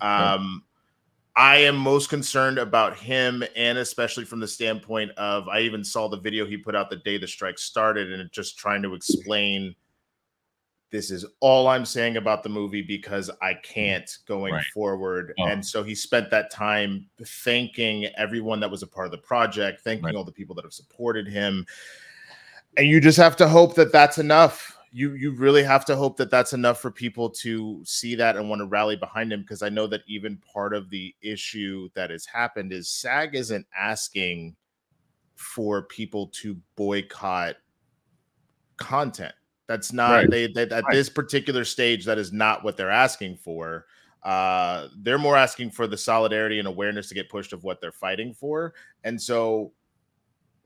[0.01, 0.62] Um,
[1.37, 6.09] I am most concerned about him, and especially from the standpoint of I even saw
[6.09, 9.75] the video he put out the day the strike started, and just trying to explain
[10.90, 14.64] this is all I'm saying about the movie because I can't going right.
[14.72, 15.35] forward.
[15.38, 15.46] Oh.
[15.46, 19.83] And so he spent that time thanking everyone that was a part of the project,
[19.83, 20.14] thanking right.
[20.14, 21.66] all the people that have supported him.
[22.79, 26.16] And you just have to hope that that's enough you you really have to hope
[26.16, 29.62] that that's enough for people to see that and want to rally behind him because
[29.62, 34.56] I know that even part of the issue that has happened is SAG isn't asking
[35.35, 37.56] for people to boycott
[38.78, 39.35] content.
[39.66, 40.30] That's not right.
[40.30, 40.85] they, they at right.
[40.90, 43.85] this particular stage that is not what they're asking for.
[44.22, 47.92] Uh they're more asking for the solidarity and awareness to get pushed of what they're
[47.92, 48.72] fighting for.
[49.04, 49.72] And so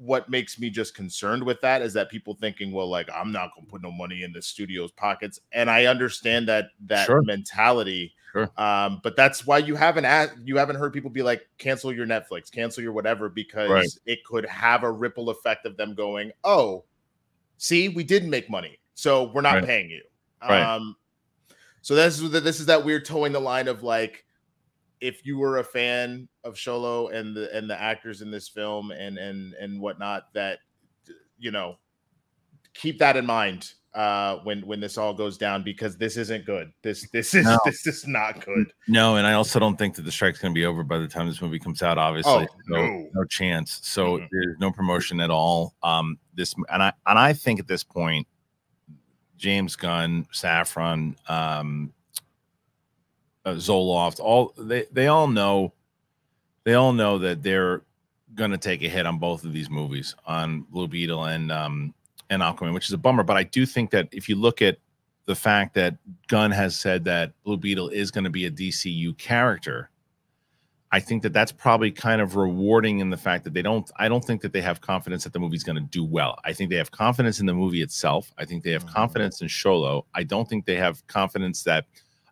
[0.01, 3.51] what makes me just concerned with that is that people thinking, well, like I'm not
[3.55, 7.23] gonna put no money in the studio's pockets, and I understand that that sure.
[7.23, 8.15] mentality.
[8.33, 8.49] Sure.
[8.57, 12.07] Um, but that's why you haven't at, you haven't heard people be like, cancel your
[12.07, 13.89] Netflix, cancel your whatever, because right.
[14.07, 16.85] it could have a ripple effect of them going, oh,
[17.59, 19.65] see, we didn't make money, so we're not right.
[19.67, 20.03] paying you.
[20.41, 20.63] Right.
[20.63, 20.97] Um,
[21.83, 24.25] so this is this is that weird towing the line of like
[25.01, 28.91] if you were a fan of Xolo and the and the actors in this film
[28.91, 30.59] and and and whatnot, that
[31.39, 31.77] you know,
[32.75, 36.73] keep that in mind uh when when this all goes down because this isn't good
[36.83, 37.59] this this is no.
[37.65, 40.59] this is not good no and i also don't think that the strike's going to
[40.59, 42.87] be over by the time this movie comes out obviously oh, no.
[42.87, 43.09] no.
[43.13, 44.27] no chance so mm-hmm.
[44.31, 48.29] there's no promotion at all um this and i and i think at this point
[49.37, 51.93] james gunn Safran, um
[53.44, 55.72] uh, Zoloft, all they they all know,
[56.64, 57.83] they all know that they're
[58.35, 61.94] going to take a hit on both of these movies, on Blue Beetle and um
[62.29, 63.22] and Aquaman, which is a bummer.
[63.22, 64.79] But I do think that if you look at
[65.26, 65.96] the fact that
[66.29, 69.90] Gunn has said that Blue Beetle is going to be a DCU character,
[70.92, 73.88] I think that that's probably kind of rewarding in the fact that they don't.
[73.96, 76.38] I don't think that they have confidence that the movie's going to do well.
[76.44, 78.33] I think they have confidence in the movie itself.
[78.38, 78.94] I think they have mm-hmm.
[78.94, 80.05] confidence in Xolo.
[80.14, 81.87] I don't think they have confidence that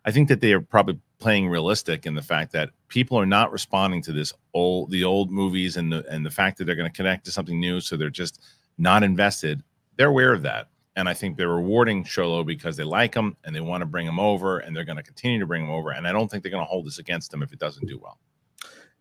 [0.05, 3.51] I think that they are probably playing realistic in the fact that people are not
[3.51, 6.89] responding to this old the old movies and the and the fact that they're going
[6.89, 8.41] to connect to something new, so they're just
[8.77, 9.61] not invested.
[9.97, 13.55] They're aware of that, and I think they're rewarding Xolo because they like him and
[13.55, 15.91] they want to bring him over, and they're going to continue to bring him over.
[15.91, 17.99] And I don't think they're going to hold this against him if it doesn't do
[17.99, 18.17] well.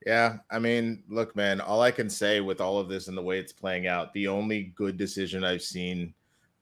[0.07, 3.23] Yeah, I mean, look, man, all I can say with all of this and the
[3.23, 6.15] way it's playing out, the only good decision I've seen,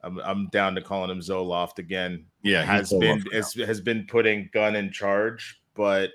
[0.07, 2.25] I'm, I'm down to calling him Zoloft again.
[2.43, 6.11] Yeah, has been has, has been putting Gunn in charge, but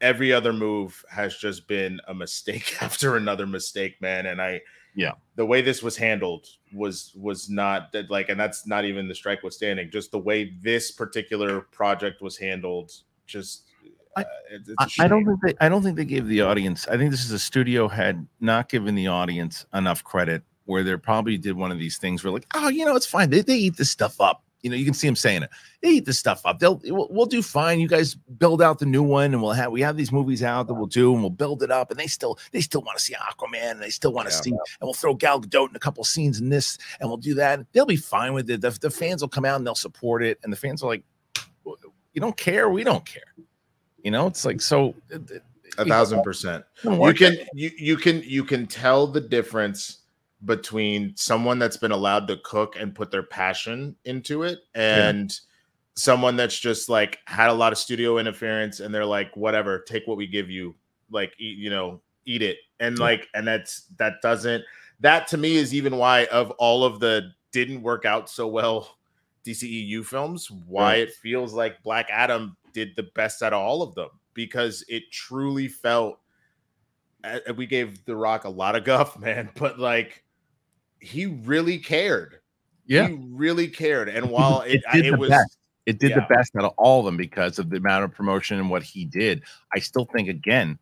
[0.00, 4.26] every other move has just been a mistake after another mistake, man.
[4.26, 4.62] And I,
[4.94, 9.06] yeah, the way this was handled was was not that like, and that's not even
[9.06, 9.90] the strike withstanding.
[9.90, 12.90] Just the way this particular project was handled,
[13.26, 13.64] just
[14.16, 16.88] I, uh, I, don't think they I don't think they gave the audience.
[16.88, 20.96] I think this is a studio had not given the audience enough credit where they
[20.96, 23.28] probably did one of these things where like, oh, you know, it's fine.
[23.28, 24.44] They, they eat this stuff up.
[24.62, 25.50] You know, you can see them saying it.
[25.82, 26.58] They eat this stuff up.
[26.58, 27.80] They'll we'll, we'll, do fine.
[27.80, 30.66] You guys build out the new one, and we'll have we have these movies out
[30.66, 31.90] that we'll do, and we'll build it up.
[31.90, 34.40] And they still they still want to see Aquaman, and they still want to yeah,
[34.42, 37.32] see, and we'll throw Gal Gadot in a couple scenes in this, and we'll do
[37.34, 37.60] that.
[37.72, 38.60] They'll be fine with it.
[38.60, 41.04] The, the fans will come out and they'll support it, and the fans are like,
[41.64, 43.34] you don't care, we don't care.
[44.02, 44.94] You know, it's like so.
[45.12, 45.18] Uh,
[45.78, 46.64] a thousand percent.
[46.84, 49.99] You can you you can you can tell the difference
[50.44, 55.36] between someone that's been allowed to cook and put their passion into it and yeah.
[55.94, 60.06] someone that's just like had a lot of studio interference and they're like whatever take
[60.06, 60.74] what we give you
[61.10, 63.04] like eat, you know eat it and yeah.
[63.04, 64.64] like and that's that doesn't
[65.00, 68.96] that to me is even why of all of the didn't work out so well
[69.44, 73.94] DCEU films why it feels like Black Adam did the best out of all of
[73.94, 76.18] them because it truly felt
[77.56, 80.24] we gave the rock a lot of guff man but like
[81.00, 82.40] he really cared.
[82.86, 84.08] Yeah, he really cared.
[84.08, 85.58] And while it, it, it was, best.
[85.86, 86.20] it did yeah.
[86.20, 88.82] the best out of all of them because of the amount of promotion and what
[88.82, 89.42] he did.
[89.74, 90.78] I still think again,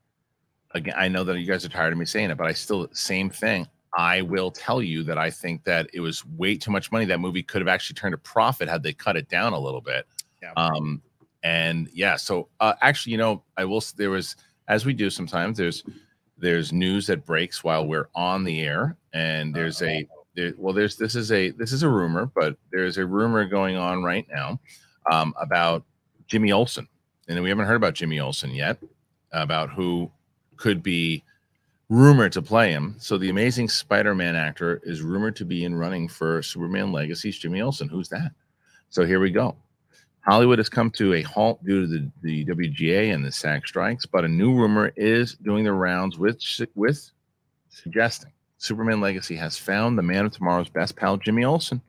[0.72, 2.88] again, I know that you guys are tired of me saying it, but I still
[2.92, 3.66] same thing.
[3.96, 7.04] I will tell you that I think that it was way too much money.
[7.07, 9.81] That movie could have actually turned a profit had they cut it down a little
[9.81, 10.07] bit.
[10.42, 10.52] Yeah.
[10.57, 11.02] Um,
[11.42, 13.83] and yeah, so uh, actually, you know, I will.
[13.96, 14.37] There was,
[14.68, 15.85] as we do sometimes, there's
[16.38, 20.96] there's news that breaks while we're on the air, and there's a there, well, there's
[20.96, 24.61] this is a this is a rumor, but there's a rumor going on right now
[25.11, 25.85] um, about
[26.27, 26.88] Jimmy Olsen,
[27.29, 28.79] and we haven't heard about Jimmy Olsen yet,
[29.33, 30.11] about who
[30.57, 31.24] could be
[31.88, 32.96] rumored to play him.
[32.98, 37.62] So the Amazing Spider-Man actor is rumored to be in running for Superman Legacy's Jimmy
[37.62, 37.88] Olsen.
[37.88, 38.33] Who's that?
[38.90, 39.57] So here we go.
[40.28, 44.04] Hollywood has come to a halt due to the, the WGA and the SAG strikes,
[44.04, 46.38] but a new rumor is doing the rounds with
[46.74, 47.10] with
[47.70, 51.80] suggesting Superman Legacy has found the man of tomorrow's best pal, Jimmy Olsen.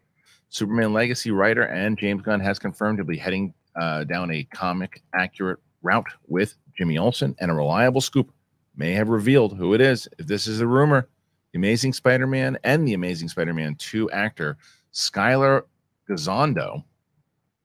[0.48, 5.04] Superman Legacy writer and James Gunn has confirmed to be heading uh, down a comic
[5.14, 8.32] accurate route with Jimmy Olsen, and a reliable scoop
[8.78, 10.08] may have revealed who it is.
[10.18, 11.10] If this is a rumor,
[11.52, 14.58] the Amazing Spider Man and the Amazing Spider Man 2 actor
[14.94, 15.64] Skyler
[16.10, 16.86] Gisondo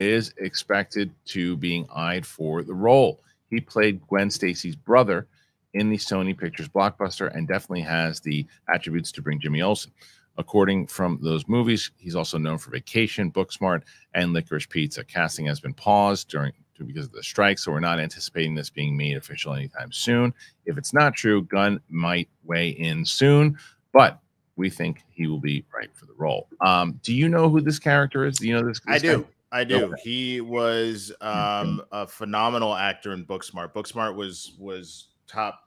[0.00, 3.20] is expected to being eyed for the role.
[3.50, 5.26] He played Gwen Stacy's brother
[5.74, 9.92] in the Sony Pictures blockbuster and definitely has the attributes to bring Jimmy Olsen.
[10.36, 13.82] According from those movies, he's also known for Vacation, Booksmart,
[14.14, 15.04] and Licorice Pizza.
[15.04, 16.52] Casting has been paused during
[16.86, 20.34] because of the strike, so we're not anticipating this being made official anytime soon.
[20.66, 23.56] If it's not true, Gunn might weigh in soon,
[23.92, 24.18] but
[24.56, 26.48] we think he will be right for the role.
[26.60, 28.38] Um, do you know who this character is?
[28.38, 28.80] Do you know this?
[28.80, 29.26] this I do.
[29.54, 29.84] I do.
[29.84, 30.02] Okay.
[30.02, 33.72] He was um, a phenomenal actor in Booksmart.
[33.72, 35.64] Booksmart was was top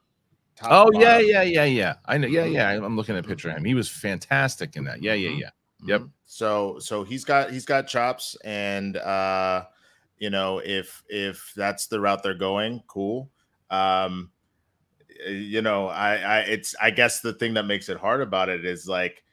[0.57, 1.93] Top oh yeah, yeah, yeah, yeah.
[2.05, 2.27] I know.
[2.27, 2.71] Yeah, yeah.
[2.71, 3.63] I'm looking at a picture of him.
[3.63, 5.03] He was fantastic in that.
[5.03, 5.39] Yeah, yeah, mm-hmm.
[5.39, 5.49] yeah.
[5.85, 6.01] Yep.
[6.01, 6.09] Mm-hmm.
[6.25, 9.65] So so he's got he's got chops, and uh,
[10.17, 13.29] you know if if that's the route they're going, cool.
[13.69, 14.31] Um,
[15.29, 18.65] you know, I I it's I guess the thing that makes it hard about it
[18.65, 19.23] is like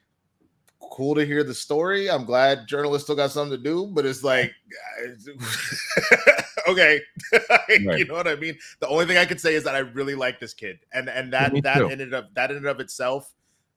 [0.90, 2.10] cool to hear the story.
[2.10, 4.52] I'm glad journalists still got something to do, but it's like,
[6.68, 7.00] okay,
[7.50, 7.98] right.
[7.98, 8.58] you know what I mean.
[8.80, 11.32] The only thing I can say is that I really like this kid, and and
[11.32, 11.88] that that too.
[11.88, 13.32] ended up that ended up itself.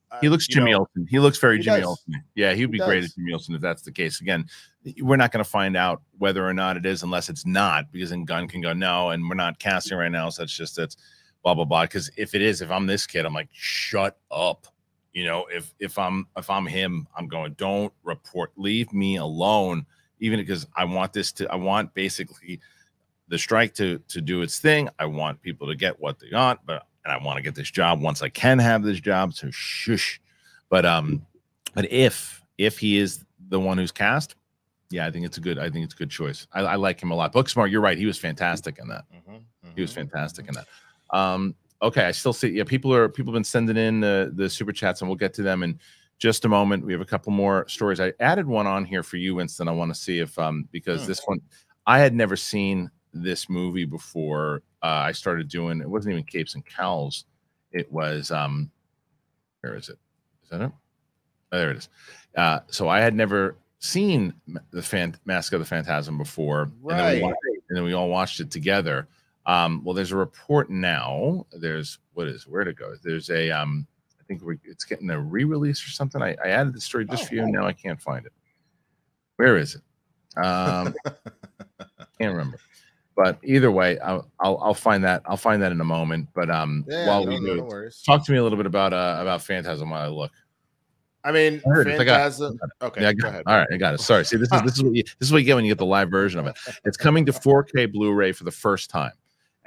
[0.10, 1.08] Uh, he looks Jimmy know, Olsen.
[1.10, 1.88] He looks very Jimmy does.
[1.88, 2.24] Olsen.
[2.36, 4.22] Yeah, he would be he great as Jimmy Olsen if that's the case.
[4.22, 4.46] Again,
[5.02, 8.12] we're not going to find out whether or not it is unless it's not, because
[8.12, 10.96] then Gunn can go no, and we're not casting right now, so it's just it's
[11.44, 11.84] blah blah blah.
[11.84, 14.68] Because if it is, if I'm this kid, I'm like, shut up
[15.18, 19.84] you know, if if I'm if I'm him, I'm going, don't report, leave me alone,
[20.20, 22.60] even because I want this to I want basically
[23.28, 24.90] the strike to to do its thing.
[25.00, 27.72] I want people to get what they want, but and I want to get this
[27.72, 29.34] job once I can have this job.
[29.34, 30.22] So shush.
[30.70, 31.26] But um,
[31.74, 34.36] but if if he is the one who's cast,
[34.92, 35.58] yeah, I think it's a good.
[35.58, 36.46] I think it's a good choice.
[36.54, 37.34] I, I like him a lot.
[37.34, 37.98] Booksmart, you're right.
[37.98, 39.06] He was fantastic in that.
[39.12, 40.60] Mm-hmm, mm-hmm, he was mm-hmm, fantastic mm-hmm.
[40.60, 40.66] in
[41.12, 41.18] that.
[41.18, 42.50] Um, okay, I still see.
[42.50, 45.34] Yeah, people are people have been sending in the the super chats, and we'll get
[45.36, 45.80] to them in
[46.20, 46.86] just a moment.
[46.86, 48.00] We have a couple more stories.
[48.00, 49.68] I added one on here for you, Winston.
[49.68, 51.08] I want to see if um because hmm.
[51.08, 51.40] this one
[51.86, 55.82] I had never seen this movie before uh, I started doing.
[55.82, 57.26] It wasn't even capes and cowls.
[57.72, 58.70] It was um,
[59.62, 59.98] where is it?
[60.44, 60.72] Is that it?
[61.52, 61.90] Oh, there it is.
[62.36, 64.34] Uh, so I had never seen
[64.72, 67.00] the fan, Mask of the Phantasm before, right.
[67.00, 67.38] and, then watched,
[67.70, 69.08] and, then we all watched it together.
[69.48, 71.46] Um, well, there's a report now.
[71.54, 72.94] There's what is where to go?
[73.02, 73.88] There's a um,
[74.20, 76.22] I think we're, it's getting a re-release or something.
[76.22, 77.48] I, I added the story just oh, for you.
[77.50, 78.34] Now I can't find it.
[79.38, 80.44] Where is it?
[80.44, 80.94] Um,
[82.20, 82.60] can't remember.
[83.16, 86.28] But either way, I'll, I'll, I'll find that I'll find that in a moment.
[86.36, 88.92] But um, yeah, while no, we do, no talk to me a little bit about
[88.92, 90.32] uh about Phantasm while I look.
[91.24, 92.60] I mean, I Phantasm.
[92.82, 93.44] I okay, yeah, go ahead.
[93.48, 94.02] All right, I got it.
[94.02, 94.26] Sorry.
[94.26, 95.78] See, this is this is what you, this is what you get when you get
[95.78, 96.58] the live version of it.
[96.84, 99.14] It's coming to 4K Blu-ray for the first time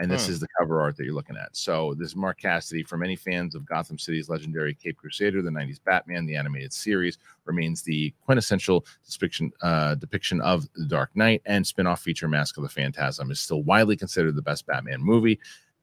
[0.01, 0.33] and this hmm.
[0.33, 1.55] is the cover art that you're looking at.
[1.55, 2.83] So this is Mark Cassidy.
[2.83, 7.19] For many fans of Gotham City's legendary Cape Crusader, the '90s Batman, the animated series
[7.45, 12.63] remains the quintessential depiction uh, depiction of the Dark Knight, and spin-off feature Mask of
[12.63, 15.39] the Phantasm is still widely considered the best Batman movie.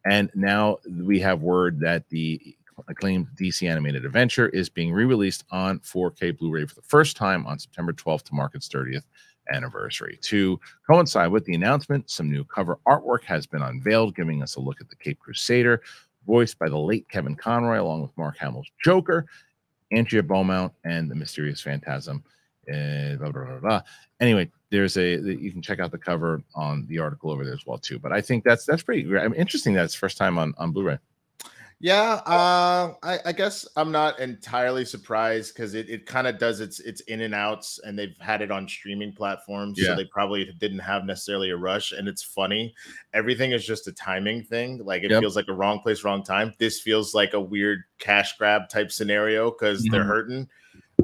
[0.09, 2.55] And now we have word that the
[2.87, 7.59] acclaimed DC animated adventure is being re-released on 4K Blu-ray for the first time on
[7.59, 9.03] September 12th to mark its 30th
[9.53, 10.19] anniversary.
[10.23, 14.59] To coincide with the announcement, some new cover artwork has been unveiled, giving us a
[14.59, 15.81] look at the Cape Crusader,
[16.25, 19.25] voiced by the late Kevin Conroy, along with Mark Hamill's Joker,
[19.91, 22.23] Andrea Beaumont, and the mysterious Phantasm.
[22.69, 23.81] Uh, blah, blah, blah,
[24.19, 27.65] anyway, there's a you can check out the cover on the article over there as
[27.65, 27.99] well too.
[27.99, 29.17] But I think that's that's pretty.
[29.17, 30.97] I mean, interesting that it's first time on on Blu-ray.
[31.79, 36.59] Yeah, uh, I, I, guess I'm not entirely surprised because it, it kind of does
[36.59, 39.89] its its in and outs, and they've had it on streaming platforms, yeah.
[39.89, 41.91] so they probably didn't have necessarily a rush.
[41.91, 42.73] And it's funny,
[43.13, 44.83] everything is just a timing thing.
[44.83, 45.21] Like it yep.
[45.21, 46.51] feels like a wrong place, wrong time.
[46.57, 49.93] This feels like a weird cash grab type scenario because mm-hmm.
[49.93, 50.49] they're hurting,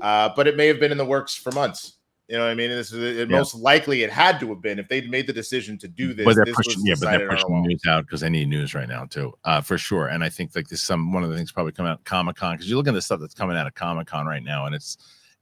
[0.01, 1.97] uh, but it may have been in the works for months.
[2.29, 2.69] You know what I mean?
[2.69, 3.37] This is it, yeah.
[3.37, 6.25] most likely it had to have been if they'd made the decision to do this.
[6.25, 8.87] But they're this pushing, yeah, but they're pushing news out because they need news right
[8.87, 10.07] now too, uh, for sure.
[10.07, 12.55] And I think like this some one of the things probably coming out Comic Con
[12.55, 14.73] because you look at the stuff that's coming out of Comic Con right now, and
[14.73, 14.97] it's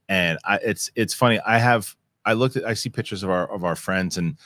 [0.09, 1.39] and I it's it's funny.
[1.45, 4.37] I have I looked at I see pictures of our of our friends and.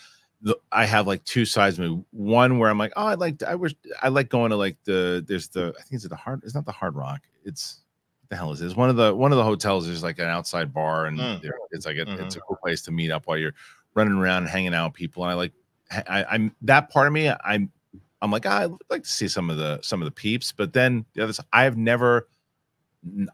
[0.41, 2.03] The, I have like two sides of me.
[2.11, 3.73] One where I'm like, oh, I like I wish
[4.03, 6.65] I like going to like the there's the I think it's the hard it's not
[6.65, 7.21] the Hard Rock.
[7.45, 7.84] It's
[8.35, 8.75] the hell is this?
[8.75, 11.51] One of the one of the hotels is like an outside bar, and mm.
[11.71, 12.23] it's like a, mm-hmm.
[12.23, 13.53] it's a cool place to meet up while you're
[13.93, 15.23] running around and hanging out with people.
[15.23, 15.53] And I like
[15.91, 17.29] I, I'm that part of me.
[17.29, 17.71] I'm
[18.21, 20.73] I'm like ah, I'd like to see some of the some of the peeps, but
[20.73, 22.27] then the other side, I've never.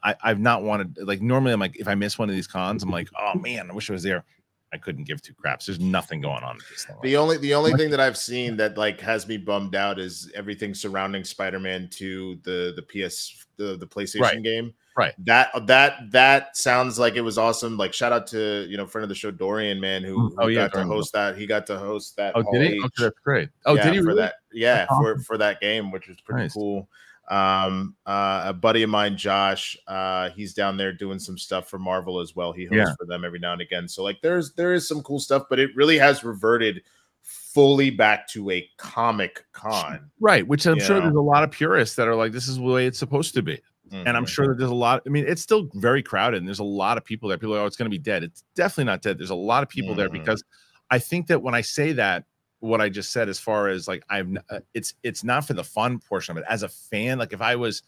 [0.04, 2.84] I, I've not wanted like normally I'm like if I miss one of these cons
[2.84, 4.26] I'm like oh man I wish I was there
[4.74, 5.65] I couldn't give two craps.
[5.65, 6.57] There's nothing going on.
[7.03, 10.32] The only the only thing that I've seen that like has me bummed out is
[10.34, 14.43] everything surrounding Spider-Man 2, the the PS the the PlayStation right.
[14.43, 14.74] game.
[14.97, 15.13] Right.
[15.26, 17.78] That that that sounds like it was awesome.
[17.78, 20.36] Like shout out to you know friend of the show Dorian man who, mm, who
[20.39, 21.38] oh, yeah, got to host that.
[21.38, 22.34] He got to host that.
[22.36, 22.80] Oh, did he?
[22.80, 23.49] Okay, that's great.
[23.65, 24.22] Oh, yeah, did he for really?
[24.22, 24.36] that?
[24.51, 26.53] Yeah, for for that game, which was pretty nice.
[26.53, 26.89] cool.
[27.32, 31.79] Um, uh, a buddy of mine, Josh, uh, he's down there doing some stuff for
[31.79, 32.51] Marvel as well.
[32.51, 32.93] He hosts yeah.
[32.99, 33.88] for them every now and again.
[33.88, 36.82] So like, there's there is some cool stuff, but it really has reverted
[37.23, 40.11] fully back to a comic con.
[40.19, 41.03] Right, which I'm sure know?
[41.03, 43.41] there's a lot of purists that are like, this is the way it's supposed to
[43.41, 43.61] be.
[43.89, 44.07] Mm-hmm.
[44.07, 45.01] And I'm sure that there's a lot.
[45.05, 47.38] I mean, it's still very crowded, and there's a lot of people there.
[47.38, 48.23] People are, oh, it's going to be dead.
[48.23, 49.17] It's definitely not dead.
[49.17, 49.99] There's a lot of people mm-hmm.
[49.99, 50.43] there because
[50.89, 52.25] I think that when I say that,
[52.62, 55.64] what I just said, as far as like I'm uh, it's it's not for the
[55.64, 56.47] fun portion of it.
[56.49, 57.84] As a fan, like if I was,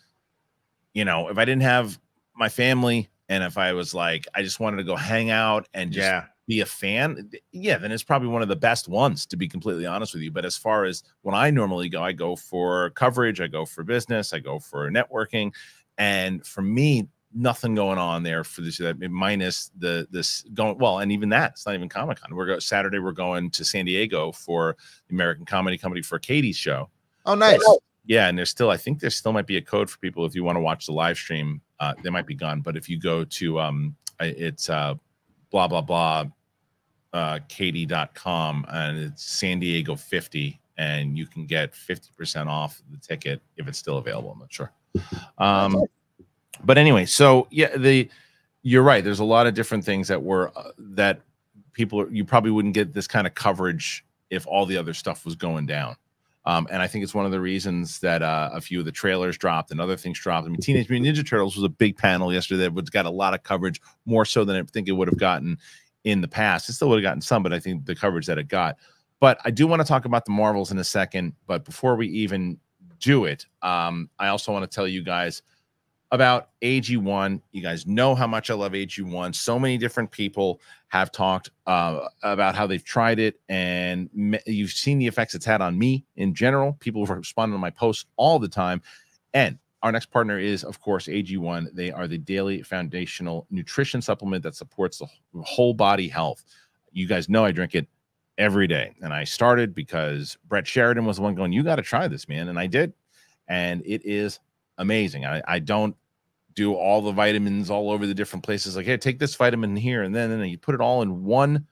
[0.93, 1.97] you know, if I didn't have
[2.36, 5.91] my family, and if I was like, I just wanted to go hang out and
[5.91, 9.38] just yeah be a fan, yeah, then it's probably one of the best ones to
[9.38, 10.32] be completely honest with you.
[10.32, 13.84] But as far as when I normally go, I go for coverage, I go for
[13.84, 15.53] business, I go for networking,
[15.97, 18.79] and for me, nothing going on there for this
[19.09, 22.36] minus the this going well, and even that it's not even Comic Con.
[22.36, 22.99] We're go Saturday.
[22.99, 24.77] We're going to San Diego for
[25.07, 26.89] the American Comedy Company for Katie's show.
[27.25, 27.61] Oh, nice.
[28.05, 30.36] Yeah, and there's still I think there still might be a code for people if
[30.36, 31.61] you want to watch the live stream.
[31.79, 34.95] Uh, they might be gone, but if you go to um, it's uh
[35.51, 36.25] blah blah blah
[37.13, 43.41] uh katie.com and it's san diego 50 and you can get 50% off the ticket
[43.57, 44.71] if it's still available i'm not sure
[45.38, 45.84] um
[46.64, 48.10] but anyway so yeah the
[48.62, 51.22] you're right there's a lot of different things that were uh, that
[51.74, 55.36] people you probably wouldn't get this kind of coverage if all the other stuff was
[55.36, 55.95] going down
[56.45, 58.91] um, and I think it's one of the reasons that uh, a few of the
[58.91, 60.45] trailers dropped and other things dropped.
[60.45, 63.34] I mean, Teenage Mutant Ninja Turtles was a big panel yesterday that got a lot
[63.34, 65.58] of coverage, more so than I think it would have gotten
[66.04, 66.68] in the past.
[66.68, 68.78] It still would have gotten some, but I think the coverage that it got.
[69.22, 71.34] But I do want to talk about the Marvels in a second.
[71.47, 72.60] But before we even
[72.99, 75.43] do it, um, I also want to tell you guys
[76.14, 77.41] about AG1.
[77.51, 79.34] You guys know how much I love AG1.
[79.34, 84.72] So many different people have talked uh, about how they've tried it, and me- you've
[84.72, 86.78] seen the effects it's had on me in general.
[86.80, 88.82] People have responded to my posts all the time.
[89.34, 91.74] And our next partner is, of course, AG1.
[91.74, 95.07] They are the daily foundational nutrition supplement that supports the
[95.41, 96.43] whole body health.
[96.91, 97.88] You guys know I drink it
[98.38, 98.93] every day.
[99.01, 102.30] And I started because Brett Sheridan was the one going, You got to try this,
[102.30, 102.49] man.
[102.49, 102.93] And I did.
[103.47, 104.39] And it is
[104.78, 105.26] amazing.
[105.26, 105.95] I, I don't
[106.56, 108.76] do all the vitamins all over the different places.
[108.76, 111.24] Like, hey, take this vitamin here, and then, and then you put it all in
[111.24, 111.66] one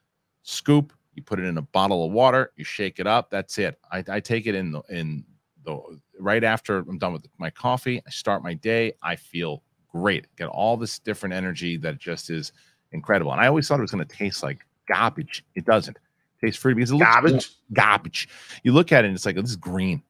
[0.44, 0.94] scoop.
[1.16, 2.52] You put it in a bottle of water.
[2.56, 3.30] You shake it up.
[3.30, 3.78] That's it.
[3.92, 5.26] I, I take it in the in
[5.64, 5.80] the
[6.20, 8.02] right after I'm done with my coffee.
[8.06, 8.94] I start my day.
[9.04, 10.28] I feel great.
[10.38, 12.54] Get all this different energy that just is
[12.92, 13.32] incredible.
[13.32, 15.46] And I always thought it was going to taste like garbage.
[15.56, 15.98] It doesn't.
[15.98, 17.52] It tastes fruity because it looks garbage.
[17.74, 18.30] Garbage.
[18.64, 20.02] You look at it and it's like oh, this is green.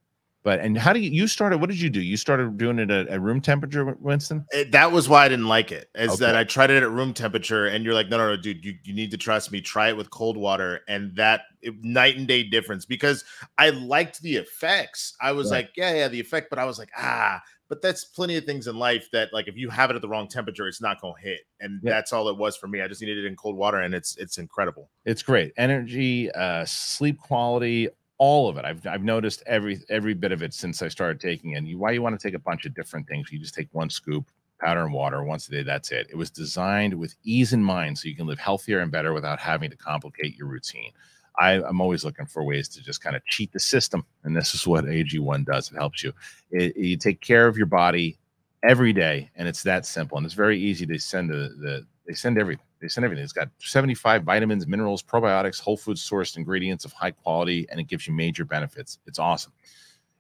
[0.44, 1.60] But and how do you you started?
[1.60, 2.02] What did you do?
[2.02, 4.46] You started doing it at, at room temperature, Winston.
[4.50, 5.90] It, that was why I didn't like it.
[5.94, 6.26] Is okay.
[6.26, 8.74] that I tried it at room temperature, and you're like, no, no, no, dude, you,
[8.84, 9.62] you need to trust me.
[9.62, 12.86] Try it with cold water, and that it, night and day difference.
[12.86, 13.24] Because
[13.60, 15.16] I liked the effects.
[15.22, 15.58] I was right.
[15.58, 17.42] like, yeah, yeah, the effect, but I was like, ah.
[17.70, 20.10] But that's plenty of things in life that, like, if you have it at the
[20.10, 21.92] wrong temperature, it's not going to hit, and yeah.
[21.92, 22.82] that's all it was for me.
[22.82, 24.90] I just needed it in cold water, and it's it's incredible.
[25.06, 27.88] It's great energy, uh, sleep quality,
[28.22, 28.66] all of it.
[28.66, 31.64] I've I've noticed every every bit of it since I started taking it.
[31.64, 33.32] You, why you want to take a bunch of different things?
[33.32, 35.64] You just take one scoop, powder and water once a day.
[35.64, 36.06] That's it.
[36.08, 39.40] It was designed with ease in mind, so you can live healthier and better without
[39.40, 40.92] having to complicate your routine.
[41.40, 44.54] I, am always looking for ways to just kind of cheat the system, and this
[44.54, 45.72] is what AG1 does.
[45.72, 46.14] It helps you.
[46.52, 48.20] It, you take care of your body
[48.62, 50.18] every day, and it's that simple.
[50.18, 52.66] And it's very easy to send the, the they send everything.
[52.82, 53.24] They send everything.
[53.24, 57.84] It's got 75 vitamins, minerals, probiotics, whole food sourced ingredients of high quality, and it
[57.84, 58.98] gives you major benefits.
[59.06, 59.54] It's awesome.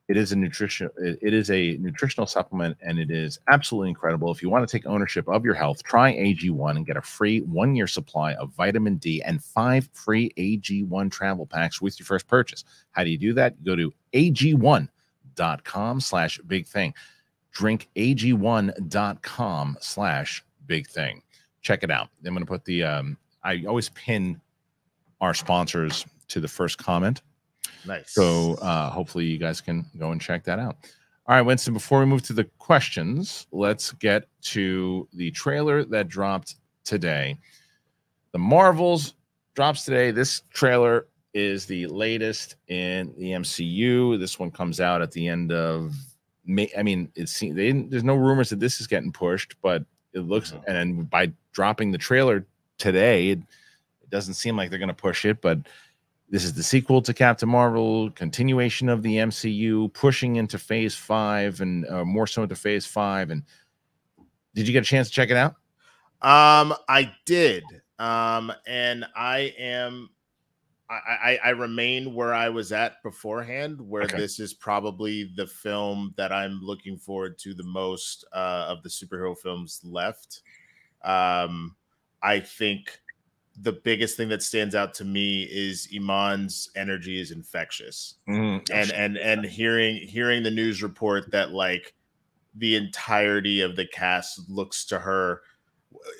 [0.08, 0.90] It is a nutrition.
[0.98, 4.30] It is a nutritional supplement, and it is absolutely incredible.
[4.32, 7.40] If you want to take ownership of your health, try AG1 and get a free
[7.40, 12.64] one-year supply of vitamin D and five free AG1 travel packs with your first purchase.
[12.92, 13.64] How do you do that?
[13.64, 16.94] go to ag1.com slash big thing.
[17.54, 21.22] Drink ag1.com slash big thing
[21.62, 22.10] check it out.
[22.26, 24.40] I'm going to put the, um, I always pin
[25.20, 27.22] our sponsors to the first comment.
[27.86, 28.14] Nice.
[28.14, 30.78] So uh, hopefully you guys can go and check that out.
[31.28, 36.08] All right, Winston, before we move to the questions, let's get to the trailer that
[36.08, 37.38] dropped today.
[38.32, 39.14] The Marvels
[39.56, 40.12] drops today.
[40.12, 44.20] This trailer is the latest in the MCU.
[44.20, 45.94] This one comes out at the end of
[46.46, 46.70] May.
[46.78, 51.10] I mean, it's there's no rumors that this is getting pushed, but it looks and
[51.10, 52.46] by dropping the trailer
[52.78, 53.40] today, it,
[54.02, 55.60] it doesn't seem like they're going to push it, but
[56.30, 61.60] this is the sequel to Captain Marvel, continuation of the MCU, pushing into Phase Five
[61.60, 63.32] and uh, more so into Phase Five.
[63.32, 63.44] And
[64.56, 65.56] did you get a chance to check it out?
[66.22, 67.64] Um, I did.
[68.00, 70.10] Um, and I am
[70.90, 74.18] I, I, remain where I was at beforehand, where okay.
[74.18, 78.90] this is probably the film that I'm looking forward to the most uh, of the
[78.90, 80.42] superhero films left.
[81.04, 81.76] Um,
[82.22, 83.00] I think
[83.60, 88.92] the biggest thing that stands out to me is Iman's energy is infectious, mm, and
[88.92, 91.94] and and hearing hearing the news report that like
[92.56, 95.42] the entirety of the cast looks to her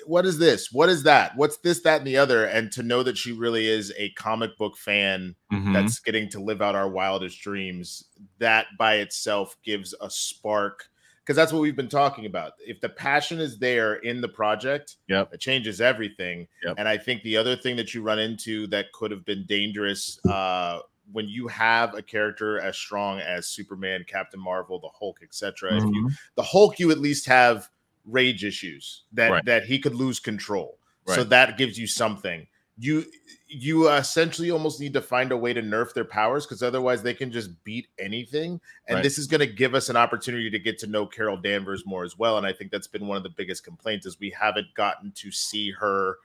[0.06, 0.72] what is this?
[0.72, 1.36] What is that?
[1.36, 2.46] What's this, that, and the other?
[2.46, 5.72] And to know that she really is a comic book fan mm-hmm.
[5.72, 8.04] that's getting to live out our wildest dreams,
[8.38, 10.88] that by itself gives a spark.
[11.24, 12.54] Because that's what we've been talking about.
[12.58, 15.32] If the passion is there in the project, yep.
[15.32, 16.48] it changes everything.
[16.64, 16.74] Yep.
[16.78, 20.18] And I think the other thing that you run into that could have been dangerous
[20.26, 20.80] uh,
[21.12, 25.70] when you have a character as strong as Superman, Captain Marvel, the Hulk, etc.
[25.70, 25.78] Mm-hmm.
[25.78, 26.14] If you mm-hmm.
[26.34, 27.68] the Hulk, you at least have
[28.04, 29.44] rage issues that right.
[29.44, 30.78] that he could lose control.
[31.06, 31.16] Right.
[31.16, 32.46] So that gives you something.
[32.78, 33.04] You
[33.48, 37.12] you essentially almost need to find a way to nerf their powers because otherwise they
[37.12, 38.60] can just beat anything.
[38.88, 39.02] And right.
[39.02, 42.02] this is going to give us an opportunity to get to know Carol Danvers more
[42.02, 42.38] as well.
[42.38, 45.30] And I think that's been one of the biggest complaints is we haven't gotten to
[45.30, 46.16] see her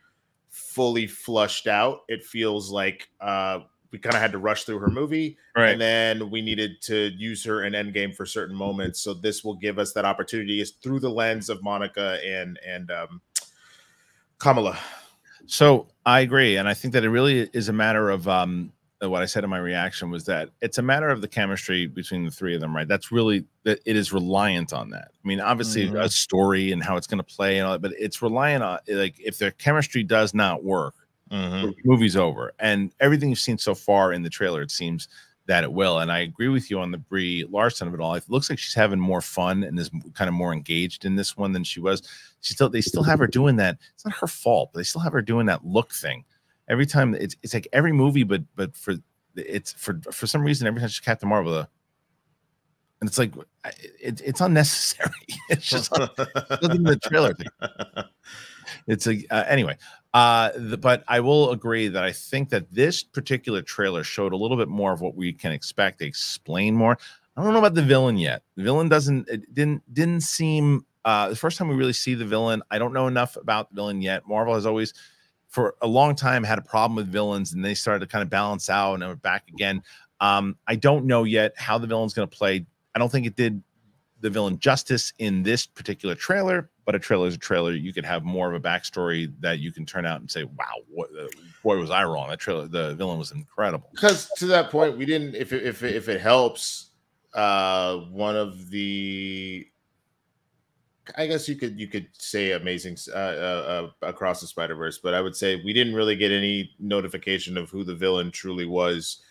[0.50, 2.00] fully flushed out.
[2.08, 3.60] It feels like uh
[3.92, 5.70] we kind of had to rush through her movie, right.
[5.70, 9.00] and then we needed to use her in Endgame for certain moments.
[9.00, 12.92] So this will give us that opportunity is through the lens of Monica and and
[12.92, 13.22] um,
[14.40, 14.78] Kamala.
[15.48, 18.72] So I agree, and I think that it really is a matter of um,
[19.02, 22.26] what I said in my reaction was that it's a matter of the chemistry between
[22.26, 22.88] the three of them, right?
[22.88, 25.10] That's really that it is reliant on that.
[25.24, 25.98] I mean, obviously mm-hmm.
[25.98, 28.80] a story and how it's going to play and all that, but it's reliant on
[28.90, 30.96] like if their chemistry does not work,
[31.32, 31.72] mm-hmm.
[31.86, 32.54] movie's over.
[32.60, 35.08] And everything you've seen so far in the trailer, it seems
[35.46, 36.00] that it will.
[36.00, 38.16] And I agree with you on the Brie Larson of it all.
[38.16, 41.38] It looks like she's having more fun and is kind of more engaged in this
[41.38, 42.02] one than she was.
[42.42, 43.78] She still they still have her doing that.
[43.94, 46.24] It's not her fault, but they still have her doing that look thing.
[46.70, 48.96] Every time it's it's like every movie, but but for
[49.36, 51.68] it's for for some reason every time she's Captain Marvel, the,
[53.02, 53.34] and it's like
[54.00, 55.12] it, it's unnecessary.
[55.50, 57.34] it's just in the trailer.
[57.34, 57.48] Thing.
[58.86, 59.78] It's a uh, anyway.
[60.14, 64.38] Uh, the, but I will agree that I think that this particular trailer showed a
[64.38, 66.00] little bit more of what we can expect.
[66.00, 66.98] They explain more.
[67.36, 68.44] I don't know about the villain yet.
[68.56, 72.26] The villain doesn't it didn't didn't seem uh, the first time we really see the
[72.26, 72.62] villain.
[72.70, 74.28] I don't know enough about the villain yet.
[74.28, 74.94] Marvel has always,
[75.48, 78.30] for a long time, had a problem with villains, and they started to kind of
[78.30, 79.82] balance out and are back again.
[80.20, 82.66] Um, I don't know yet how the villain's going to play.
[82.94, 83.64] I don't think it did
[84.20, 87.72] the villain justice in this particular trailer, but a trailer is a trailer.
[87.72, 90.66] You could have more of a backstory that you can turn out and say, "Wow,
[90.90, 91.28] what, uh,
[91.64, 93.88] boy was I wrong." That trailer, the villain was incredible.
[93.94, 95.36] Because to that point, we didn't.
[95.36, 96.90] If it, if if it helps,
[97.34, 99.68] uh, one of the,
[101.16, 104.98] I guess you could you could say amazing uh, uh, uh across the Spider Verse,
[104.98, 108.66] but I would say we didn't really get any notification of who the villain truly
[108.66, 109.22] was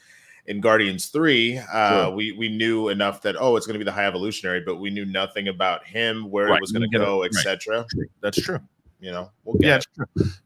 [0.49, 2.11] in Guardians 3, uh, sure.
[2.15, 4.91] we we knew enough that oh, it's going to be the High Evolutionary, but we
[4.91, 6.57] knew nothing about him, where right.
[6.57, 7.79] it was going to go, etc.
[7.79, 8.09] Right.
[8.21, 8.61] That's true.
[9.01, 9.81] You know, we'll yeah,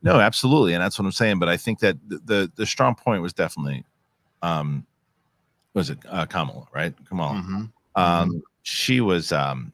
[0.02, 1.38] no, absolutely, and that's what I'm saying.
[1.38, 3.84] But I think that the the, the strong point was definitely,
[4.42, 4.86] um,
[5.74, 6.94] was it uh, Kamala, right?
[7.06, 7.34] Kamala.
[7.36, 7.54] Mm-hmm.
[7.54, 8.38] Um, mm-hmm.
[8.62, 9.72] she was, um,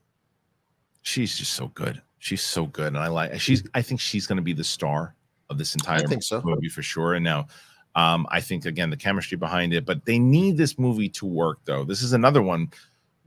[1.06, 2.02] she's just so good.
[2.18, 3.38] She's so good, and I like.
[3.40, 3.62] She's.
[3.74, 5.14] I think she's going to be the star
[5.48, 6.42] of this entire I think so.
[6.44, 7.14] movie for sure.
[7.14, 7.46] And now
[7.94, 11.60] um, I think again the chemistry behind it, but they need this movie to work
[11.64, 11.84] though.
[11.84, 12.70] This is another one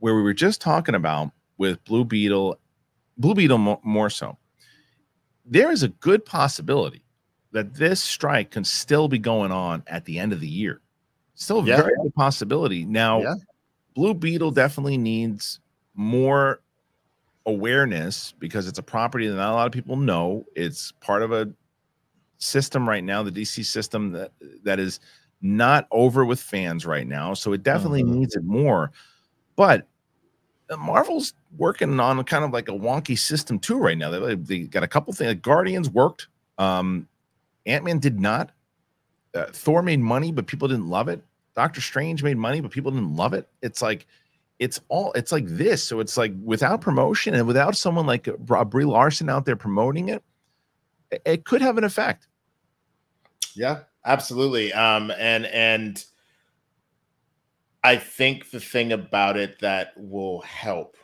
[0.00, 2.58] where we were just talking about with Blue Beetle,
[3.16, 4.36] Blue Beetle more, more so.
[5.46, 7.02] There is a good possibility
[7.52, 10.80] that this strike can still be going on at the end of the year.
[11.34, 11.76] Still a yeah.
[11.76, 12.84] very good possibility.
[12.84, 13.34] Now, yeah.
[13.94, 15.58] Blue Beetle definitely needs
[15.94, 16.60] more
[17.46, 20.44] awareness because it's a property that not a lot of people know.
[20.54, 21.50] It's part of a
[22.38, 24.32] system right now, the DC system that
[24.62, 25.00] that is
[25.42, 27.34] not over with fans right now.
[27.34, 28.20] So it definitely mm-hmm.
[28.20, 28.92] needs it more.
[29.56, 29.86] But
[30.78, 34.10] Marvel's working on kind of like a wonky system too right now.
[34.10, 35.28] They, they got a couple things.
[35.28, 36.28] Like Guardians worked.
[36.58, 37.08] Um,
[37.66, 38.50] Ant Man did not.
[39.34, 41.22] Uh, Thor made money, but people didn't love it.
[41.54, 43.48] Doctor Strange made money, but people didn't love it.
[43.62, 44.06] It's like
[44.60, 45.82] it's all it's like this.
[45.82, 50.22] So it's like without promotion and without someone like Brie Larson out there promoting it,
[51.24, 52.28] it could have an effect.
[53.56, 54.72] Yeah, absolutely.
[54.74, 56.04] Um, and and
[57.82, 60.96] I think the thing about it that will help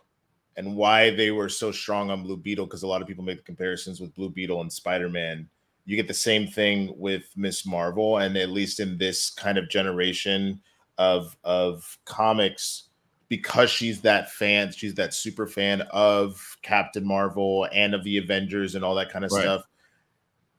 [0.58, 3.38] and why they were so strong on Blue Beetle, because a lot of people make
[3.38, 5.48] the comparisons with Blue Beetle and Spider Man.
[5.86, 9.70] You get the same thing with Miss Marvel, and at least in this kind of
[9.70, 10.60] generation
[10.98, 12.85] of of comics,
[13.28, 18.74] because she's that fan, she's that super fan of Captain Marvel and of the Avengers
[18.74, 19.42] and all that kind of right.
[19.42, 19.64] stuff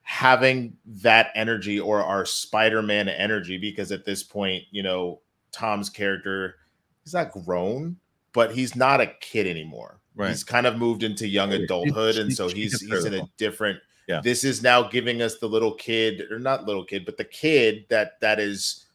[0.01, 5.19] having that energy or our Spider-Man energy because at this point, you know,
[5.51, 6.55] Tom's character
[7.03, 7.97] he's not grown,
[8.31, 9.99] but he's not a kid anymore.
[10.15, 10.29] Right.
[10.29, 14.21] He's kind of moved into young adulthood and so he's he's in a different yeah.
[14.23, 17.85] This is now giving us the little kid or not little kid, but the kid
[17.89, 18.85] that that is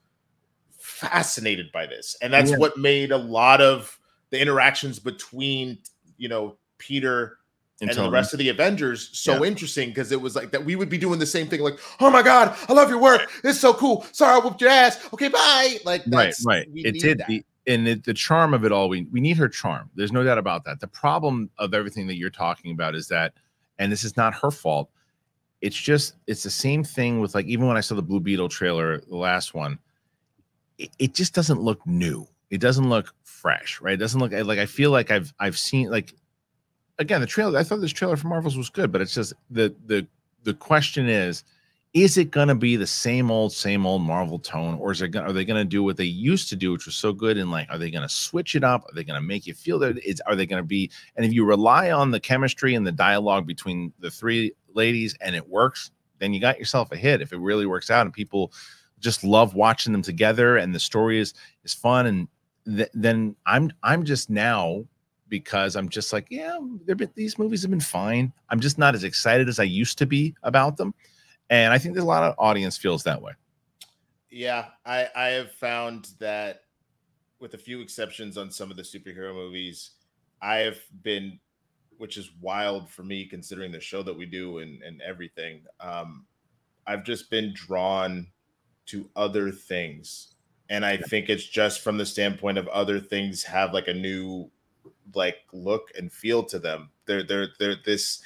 [1.03, 2.17] fascinated by this.
[2.23, 2.59] And that's yeah.
[2.59, 3.99] what made a lot of
[4.31, 5.79] the interactions between,
[6.17, 7.39] you know, Peter
[7.81, 9.49] and the rest of the Avengers so yeah.
[9.49, 12.11] interesting because it was like that we would be doing the same thing, like, oh
[12.11, 14.07] my god, I love your work, it's so cool.
[14.13, 15.05] Sorry, I whooped your ass.
[15.13, 15.79] Okay, bye.
[15.85, 16.69] Like, right, right.
[16.75, 17.23] It did.
[17.27, 19.91] The, and it, the charm of it all, we we need her charm.
[19.95, 20.81] There's no doubt about that.
[20.81, 23.35] The problem of everything that you're talking about is that,
[23.79, 24.91] and this is not her fault.
[25.61, 28.49] It's just it's the same thing with like even when I saw the Blue Beetle
[28.49, 29.79] trailer, the last one,
[30.99, 32.27] it, just doesn't look new.
[32.51, 33.95] It doesn't look fresh, right?
[33.95, 36.15] It doesn't look like I feel like I've I've seen like
[36.99, 37.59] again, the trailer.
[37.59, 40.07] I thought this trailer for Marvels was good, but it's just the the
[40.45, 41.45] the question is,
[41.95, 45.09] is it going to be the same old same old Marvel tone, or is it
[45.09, 47.37] gonna, are they going to do what they used to do, which was so good?
[47.37, 48.85] And like, are they going to switch it up?
[48.85, 49.99] Are they going to make you feel that?
[50.27, 50.91] Are they going to be?
[51.17, 55.37] And if you rely on the chemistry and the dialogue between the three ladies and
[55.37, 57.21] it works, then you got yourself a hit.
[57.21, 58.53] If it really works out and people
[59.03, 61.35] just love watching them together and the story is
[61.65, 62.29] is fun and
[62.67, 64.85] th- then I'm I'm just now
[65.29, 68.33] because I'm just like, yeah, been, these movies have been fine.
[68.51, 70.95] I'm just not as excited as I used to be about them,
[71.51, 73.33] and I think there's a lot of audience feels that way.
[74.31, 76.63] Yeah, I I have found that
[77.41, 79.93] with a few exceptions on some of the superhero movies,
[80.41, 81.41] I have been,
[81.99, 85.65] which is wild for me considering the show that we do and and everything.
[85.81, 86.27] Um,
[86.87, 88.27] I've just been drawn
[88.87, 90.33] to other things
[90.73, 94.51] and I think it's just from the standpoint of other things have like a new
[95.15, 96.89] like look and feel to them.
[97.05, 98.23] They're they're they're this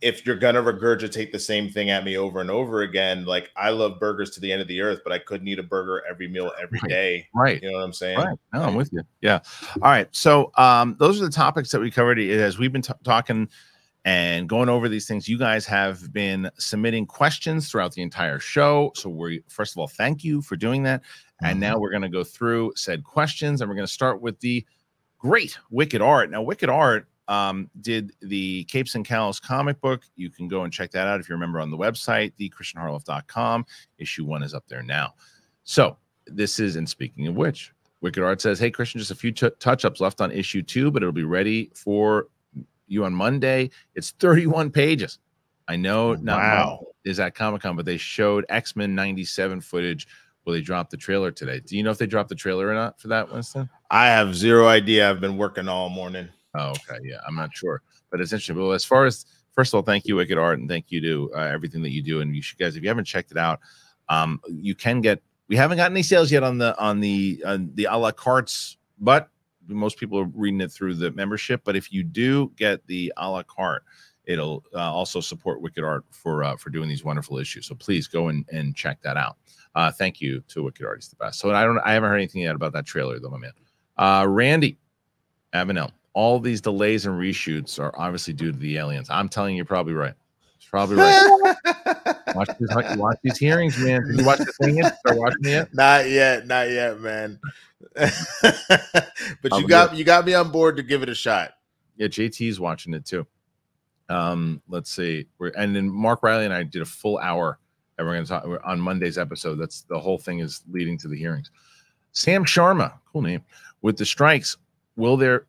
[0.00, 3.68] if you're gonna regurgitate the same thing at me over and over again, like I
[3.68, 6.26] love burgers to the end of the earth, but I couldn't eat a burger every
[6.26, 6.90] meal every right.
[6.90, 7.28] day.
[7.34, 7.62] Right.
[7.62, 8.16] You know what I'm saying?
[8.16, 8.38] Right.
[8.54, 9.02] No, I'm with you.
[9.20, 9.40] Yeah.
[9.76, 10.08] All right.
[10.10, 13.50] So um, those are the topics that we covered as we've been talking
[14.04, 15.28] and going over these things.
[15.28, 18.92] You guys have been submitting questions throughout the entire show.
[18.94, 21.02] So we first of all, thank you for doing that.
[21.42, 21.60] And mm-hmm.
[21.60, 24.64] now we're going to go through said questions, and we're going to start with the
[25.18, 26.30] great Wicked Art.
[26.30, 30.02] Now, Wicked Art um, did the Capes and Cowls comic book.
[30.16, 33.64] You can go and check that out if you remember on the website, thekristianharloff.com.
[33.98, 35.14] Issue one is up there now.
[35.64, 35.96] So
[36.26, 39.86] this is, and speaking of which, Wicked Art says, Hey, Kristian, just a few touch
[39.86, 42.28] ups left on issue two, but it'll be ready for
[42.86, 43.70] you on Monday.
[43.94, 45.18] It's 31 pages.
[45.66, 46.86] I know not wow.
[47.04, 50.06] is at Comic Con, but they showed X Men 97 footage
[50.44, 51.60] Will they drop the trailer today?
[51.60, 53.68] Do you know if they dropped the trailer or not for that, Winston?
[53.90, 55.08] I have zero idea.
[55.08, 56.28] I've been working all morning.
[56.54, 56.98] Oh, okay.
[57.02, 58.56] Yeah, I'm not sure, but it's interesting.
[58.56, 61.32] Well, as far as first of all, thank you, Wicked Art, and thank you to
[61.34, 62.20] uh, everything that you do.
[62.20, 63.60] And you should guys, if you haven't checked it out,
[64.08, 65.22] um, you can get.
[65.48, 68.76] We haven't got any sales yet on the on the on the a la cartes,
[68.98, 69.28] but
[69.68, 71.62] most people are reading it through the membership.
[71.64, 73.84] But if you do get the a la carte,
[74.24, 77.66] it'll uh, also support Wicked Art for uh, for doing these wonderful issues.
[77.66, 79.36] So please go and, and check that out.
[79.74, 81.40] Uh, thank you to Wicked Art is, the best.
[81.40, 83.52] So I don't, I haven't heard anything yet about that trailer though, my man.
[83.96, 84.78] Uh, Randy
[85.52, 89.10] Avenel, all these delays and reshoots are obviously due to the aliens.
[89.10, 90.14] I'm telling you, you're probably right.
[90.56, 91.56] It's probably right.
[92.34, 94.06] watch, these, watch these hearings, man.
[94.06, 94.98] Did you watch the thing yet?
[94.98, 95.74] Start watching it yet?
[95.74, 97.38] Not yet, not yet, man.
[99.42, 101.52] but you got you got me on board to give it a shot.
[101.96, 103.26] Yeah, JT's watching it too.
[104.08, 105.26] Um, let's see.
[105.38, 107.58] We're and then Mark Riley and I did a full hour
[107.98, 109.56] and we're going to talk on Monday's episode.
[109.56, 111.50] That's the whole thing is leading to the hearings.
[112.12, 113.42] Sam Sharma, cool name.
[113.82, 114.56] With the strikes,
[114.96, 115.46] will there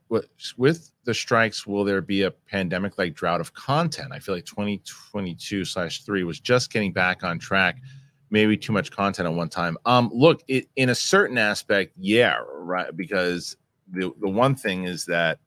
[0.58, 4.12] with the strikes will there be a pandemic like drought of content?
[4.12, 7.78] I feel like 2022 slash three was just getting back on track.
[8.36, 9.78] Maybe too much content at one time.
[9.86, 12.94] Um, look, it, in a certain aspect, yeah, right.
[12.94, 13.56] Because
[13.88, 15.40] the the one thing is that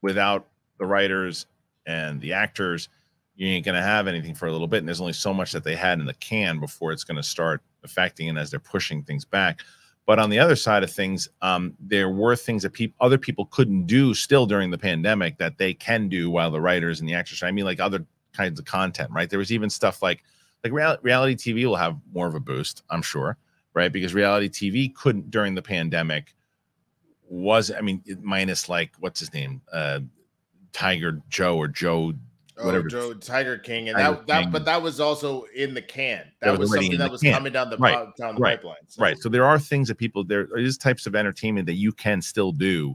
[0.00, 0.46] without
[0.78, 1.46] the writers
[1.86, 2.88] and the actors,
[3.34, 4.78] you ain't to have anything for a little bit.
[4.78, 7.62] And there's only so much that they had in the can before it's to start
[7.82, 9.62] affecting and as they're pushing things back.
[10.06, 13.46] But on the other side of things, um, there were things that people, other people
[13.46, 17.14] couldn't do still during the pandemic that they can do while the writers and the
[17.14, 17.42] actors.
[17.42, 19.28] I mean, like other kinds of content, right?
[19.28, 20.22] There was even stuff like
[20.64, 23.36] like real, reality TV will have more of a boost, I'm sure,
[23.74, 23.92] right?
[23.92, 26.34] Because reality TV couldn't during the pandemic.
[27.28, 30.00] Was I mean, minus like what's his name, uh,
[30.72, 32.14] Tiger Joe or Joe
[32.56, 32.86] Oh, whatever.
[32.86, 34.52] Joe Tiger King, and Tiger that, that King.
[34.52, 36.18] but that was also in the can.
[36.40, 37.32] That, that was, was something that was can.
[37.34, 38.06] coming down the, right.
[38.16, 38.58] down the right.
[38.58, 38.76] pipeline.
[38.86, 39.02] So.
[39.02, 39.18] Right.
[39.18, 42.52] So there are things that people there is types of entertainment that you can still
[42.52, 42.94] do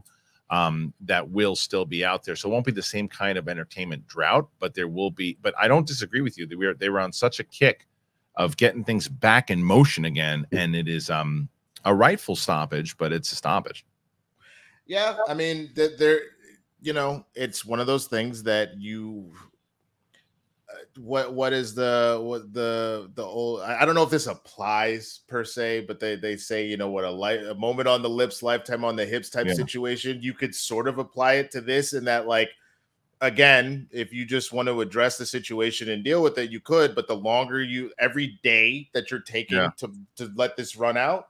[0.50, 2.36] um, that will still be out there.
[2.36, 5.38] So it won't be the same kind of entertainment drought, but there will be.
[5.40, 6.46] But I don't disagree with you.
[6.46, 7.86] They were they were on such a kick
[8.36, 11.48] of getting things back in motion again, and it is um
[11.84, 13.86] a rightful stoppage, but it's a stoppage.
[14.86, 16.20] Yeah, I mean, there,
[16.80, 19.32] you know, it's one of those things that you
[20.98, 25.44] what what is the what the the old I don't know if this applies per
[25.44, 28.42] se, but they they say you know what a light a moment on the lips,
[28.42, 29.54] lifetime on the hips type yeah.
[29.54, 30.20] situation.
[30.22, 32.50] You could sort of apply it to this in that like
[33.20, 36.94] again, if you just want to address the situation and deal with it, you could.
[36.94, 39.70] But the longer you every day that you're taking yeah.
[39.78, 41.28] to to let this run out,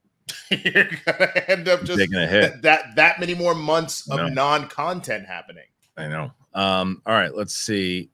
[0.50, 2.62] you're gonna end up just taking a hit.
[2.62, 5.66] That, that that many more months of non-content happening.
[5.96, 6.32] I know.
[6.54, 8.10] Um, all right, let's see.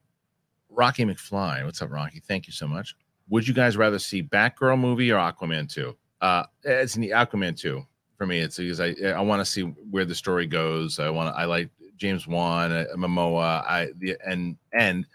[0.75, 1.65] Rocky McFly.
[1.65, 2.21] What's up, Rocky?
[2.27, 2.95] Thank you so much.
[3.29, 5.95] Would you guys rather see Batgirl movie or Aquaman 2?
[6.21, 7.85] Uh, it's in the Aquaman 2
[8.17, 8.39] for me.
[8.39, 10.99] It's because I I want to see where the story goes.
[10.99, 13.63] I want I like James Wan, uh, Momoa.
[13.65, 15.05] I the and and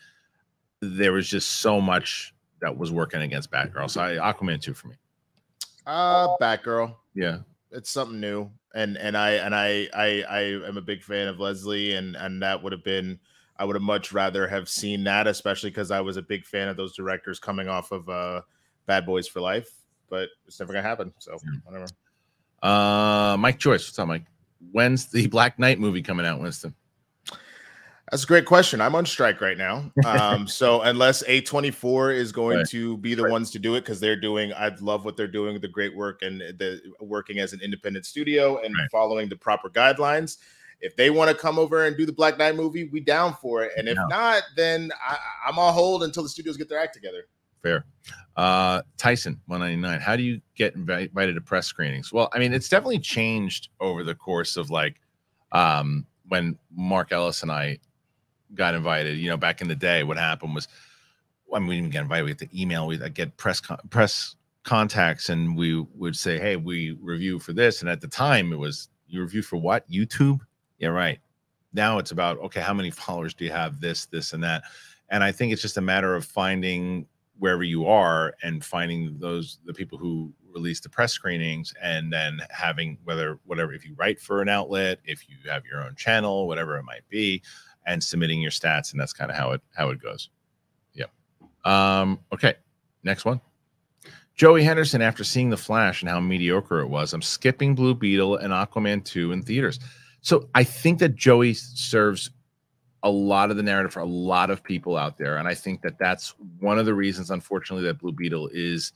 [0.80, 3.90] there was just so much that was working against Batgirl.
[3.90, 4.96] So I, Aquaman 2 for me.
[5.86, 6.94] Uh Batgirl.
[7.14, 7.38] Yeah.
[7.70, 8.50] It's something new.
[8.74, 12.42] And and I and I I I am a big fan of Leslie and and
[12.42, 13.18] that would have been
[13.60, 16.68] I would have much rather have seen that, especially because I was a big fan
[16.68, 18.40] of those directors coming off of uh,
[18.86, 19.68] Bad Boys for Life.
[20.08, 21.12] But it's never gonna happen.
[21.18, 21.86] So whatever.
[22.62, 24.24] Uh, Mike Joyce, what's up, Mike?
[24.72, 26.74] When's the Black Knight movie coming out, Winston?
[28.10, 28.80] That's a great question.
[28.80, 29.92] I'm on strike right now.
[30.06, 32.68] Um, so unless A24 is going right.
[32.68, 33.30] to be the right.
[33.30, 36.22] ones to do it, because they're doing, I love what they're doing, the great work
[36.22, 38.88] and the working as an independent studio and right.
[38.90, 40.38] following the proper guidelines.
[40.80, 43.62] If they want to come over and do the Black Knight movie, we down for
[43.62, 43.72] it.
[43.76, 45.18] And if not, then I,
[45.48, 47.26] am on hold until the studios get their act together.
[47.62, 47.84] fair.
[48.36, 50.00] Uh, Tyson, 199.
[50.00, 52.12] How do you get invited to press screenings?
[52.12, 54.96] Well, I mean, it's definitely changed over the course of like
[55.52, 57.78] um, when Mark Ellis and I
[58.54, 59.18] got invited.
[59.18, 60.68] You know, back in the day, what happened was,
[61.54, 62.24] I mean, we didn't get invited.
[62.24, 62.86] We get the email.
[62.86, 67.80] We get press con- press contacts, and we would say, "Hey, we review for this."
[67.80, 69.90] And at the time, it was you review for what?
[69.90, 70.40] YouTube?
[70.80, 71.20] Yeah, right.
[71.72, 73.80] Now it's about okay, how many followers do you have?
[73.80, 74.64] This, this, and that.
[75.10, 77.06] And I think it's just a matter of finding
[77.40, 82.40] wherever you are and finding those the people who release the press screenings and then
[82.50, 86.46] having whether whatever if you write for an outlet if you have your own channel
[86.46, 87.40] whatever it might be
[87.86, 90.28] and submitting your stats and that's kind of how it how it goes
[90.92, 91.06] Yeah.
[91.64, 92.54] um okay
[93.04, 93.40] next one
[94.34, 98.36] joey henderson after seeing the flash and how mediocre it was i'm skipping blue beetle
[98.36, 99.78] and aquaman 2 in theaters
[100.20, 102.30] so i think that joey serves
[103.02, 105.82] a lot of the narrative for a lot of people out there, and I think
[105.82, 108.92] that that's one of the reasons, unfortunately, that Blue Beetle is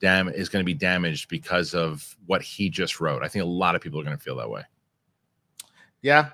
[0.00, 3.22] dam is going to be damaged because of what he just wrote.
[3.22, 4.62] I think a lot of people are going to feel that way.
[6.02, 6.30] Yeah,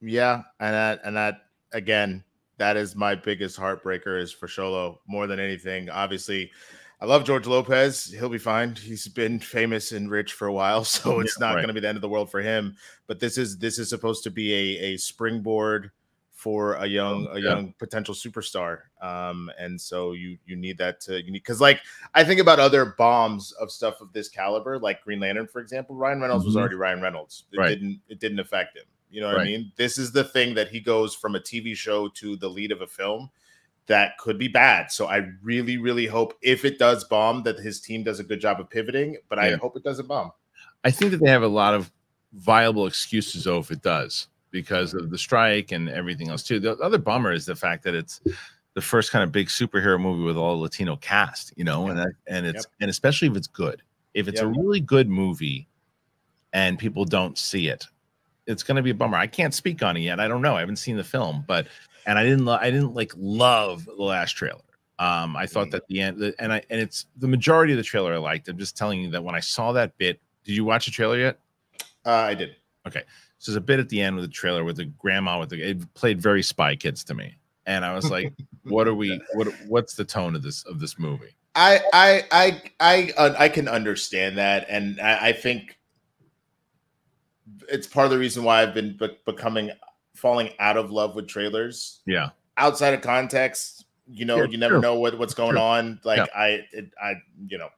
[0.00, 2.24] yeah, and that and that again,
[2.58, 5.88] that is my biggest heartbreaker is for Xolo more than anything.
[5.88, 6.50] Obviously,
[7.00, 8.14] I love George Lopez.
[8.18, 8.74] He'll be fine.
[8.74, 11.60] He's been famous and rich for a while, so it's yeah, not right.
[11.60, 12.76] going to be the end of the world for him.
[13.06, 15.90] But this is this is supposed to be a a springboard
[16.36, 21.16] for a young a young potential superstar um and so you you need that to
[21.24, 21.80] you need because like
[22.14, 25.96] i think about other bombs of stuff of this caliber like green lantern for example
[25.96, 26.50] ryan reynolds mm-hmm.
[26.50, 27.70] was already ryan reynolds it right.
[27.70, 29.48] didn't it didn't affect him you know what right.
[29.48, 32.48] i mean this is the thing that he goes from a tv show to the
[32.48, 33.30] lead of a film
[33.86, 37.80] that could be bad so i really really hope if it does bomb that his
[37.80, 39.44] team does a good job of pivoting but yeah.
[39.44, 40.32] i hope it doesn't bomb
[40.84, 41.90] i think that they have a lot of
[42.32, 46.58] viable excuses though if it does because of the strike and everything else too.
[46.58, 48.20] The other bummer is the fact that it's
[48.74, 52.12] the first kind of big superhero movie with all Latino cast, you know, and that,
[52.26, 52.72] and it's yep.
[52.80, 53.82] and especially if it's good.
[54.14, 54.48] If it's yep.
[54.48, 55.68] a really good movie
[56.54, 57.84] and people don't see it,
[58.46, 59.18] it's going to be a bummer.
[59.18, 60.20] I can't speak on it yet.
[60.20, 60.56] I don't know.
[60.56, 61.66] I haven't seen the film, but
[62.06, 64.60] and I didn't lo- I didn't like love the last trailer.
[64.98, 65.72] Um, I thought mm.
[65.72, 68.48] that the end and I and it's the majority of the trailer I liked.
[68.48, 71.18] I'm just telling you that when I saw that bit, did you watch the trailer
[71.18, 71.38] yet?
[72.04, 72.56] Uh, I did.
[72.86, 73.02] Okay.
[73.38, 75.60] So there's a bit at the end with the trailer with the grandma with the
[75.60, 77.36] it played very Spy Kids to me,
[77.66, 78.32] and I was like,
[78.64, 79.20] "What are we?
[79.34, 79.48] What?
[79.66, 83.68] What's the tone of this of this movie?" I I I I uh, I can
[83.68, 85.78] understand that, and I, I, think
[87.68, 89.70] it's part of the reason why I've been be- becoming
[90.16, 92.00] falling out of love with trailers.
[92.06, 96.00] Yeah, outside of context, you know, you never know what what's going on.
[96.04, 96.26] Like yeah.
[96.34, 97.14] I it, I
[97.46, 97.68] you know.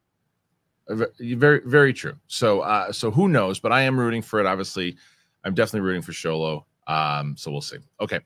[1.21, 2.17] Very, very true.
[2.29, 3.61] So, uh, so who knows?
[3.61, 4.47] But I am rooting for it.
[4.47, 4.97] Obviously,
[5.45, 7.77] I'm definitely rooting for Xolo Um, so we'll see.
[8.01, 8.21] Okay.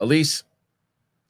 [0.00, 0.44] Elise,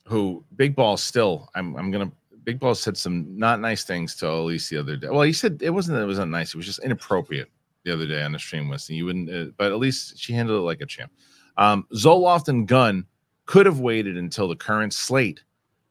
[0.07, 2.11] who Big Ball still, I'm I'm gonna
[2.45, 5.09] Big Ball said some not nice things to Elise the other day.
[5.09, 7.51] Well, he said it wasn't that it wasn't nice, it was just inappropriate
[7.85, 8.97] the other day on the stream Winston.
[8.97, 11.13] You wouldn't uh, but at least she handled it like a champ.
[11.57, 13.07] Um, Zoloft and Gunn
[13.47, 15.43] could have waited until the current slate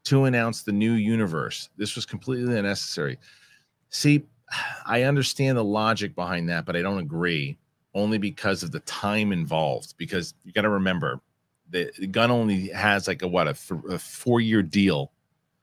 [0.04, 1.68] to announce the new universe.
[1.76, 3.18] This was completely unnecessary.
[3.90, 4.24] See,
[4.86, 7.58] I understand the logic behind that, but I don't agree
[7.94, 9.94] only because of the time involved.
[9.96, 11.20] Because you got to remember,
[11.70, 15.10] the, the, Gunn only has like a what a, th- a four year deal,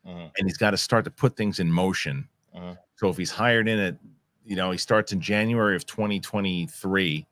[0.06, 0.28] uh-huh.
[0.38, 2.28] and he's got to start to put things in motion.
[2.54, 2.76] Uh-huh.
[2.98, 3.98] So if he's hired in it,
[4.46, 7.26] you know, he starts in January of 2023.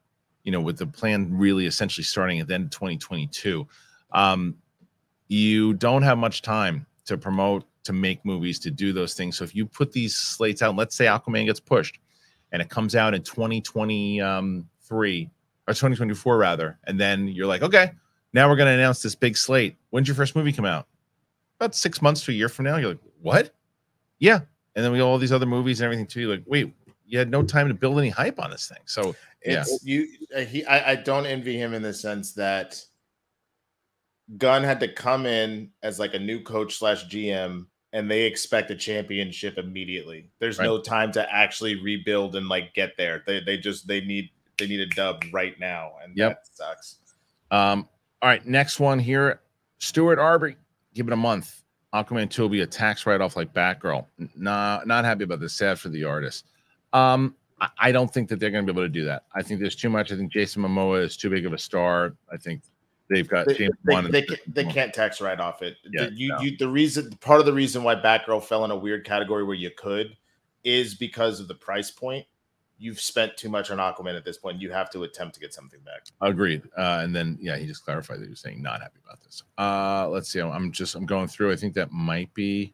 [0.44, 3.68] You know, with the plan really essentially starting at the end of 2022.
[4.12, 4.56] Um,
[5.28, 9.38] you don't have much time to promote, to make movies, to do those things.
[9.38, 12.00] So if you put these slates out, let's say Aquaman gets pushed,
[12.52, 15.30] and it comes out in 2020, um, 2023
[15.68, 17.92] or 2024 rather, and then you're like, okay,
[18.34, 19.78] now we're going to announce this big slate.
[19.90, 20.88] When's your first movie come out?
[21.60, 22.78] About six months to a year from now.
[22.78, 23.54] You're like, what?
[24.20, 24.40] Yeah,
[24.76, 26.22] and then we got all these other movies and everything too.
[26.22, 26.74] You're like, wait,
[27.12, 28.80] you had no time to build any hype on this thing.
[28.86, 29.14] So
[29.46, 32.82] yeah, you uh, he I, I don't envy him in the sense that
[34.38, 38.72] Gunn had to come in as like a new coach slash GM and they expect
[38.72, 40.30] a championship immediately.
[40.40, 40.66] There's right.
[40.66, 43.24] no time to actually rebuild and like get there.
[43.28, 46.46] They they just they need they need a dub right now, and yep.
[46.46, 47.00] that sucks.
[47.52, 47.90] Um,
[48.22, 49.42] all right, next one here.
[49.80, 50.56] Stuart Arby,
[50.94, 51.62] give it a month.
[51.94, 54.06] Aquaman 2 will be a tax write-off like Batgirl.
[54.38, 55.52] Nah, not happy about this.
[55.52, 56.46] Sad for the artist.
[56.94, 57.36] Um,
[57.80, 59.26] I, don't think that they're going to be able to do that.
[59.36, 60.12] I think there's too much.
[60.12, 62.16] I think Jason Momoa is too big of a star.
[62.32, 62.64] I think
[63.08, 65.78] they've got they, James they, they, can, they can't tax write off it.
[65.92, 66.42] Yeah, you, no.
[66.42, 69.56] you, the reason, part of the reason why Batgirl fell in a weird category where
[69.56, 70.18] you could
[70.64, 72.26] is because of the price point
[72.82, 74.60] you've spent too much on Aquaman at this point.
[74.60, 76.08] You have to attempt to get something back.
[76.20, 76.64] Agreed.
[76.76, 79.44] Uh, and then yeah, he just clarified that he was saying not happy about this.
[79.58, 80.42] Uh, let's see.
[80.42, 81.52] I'm just I'm going through.
[81.52, 82.74] I think that might be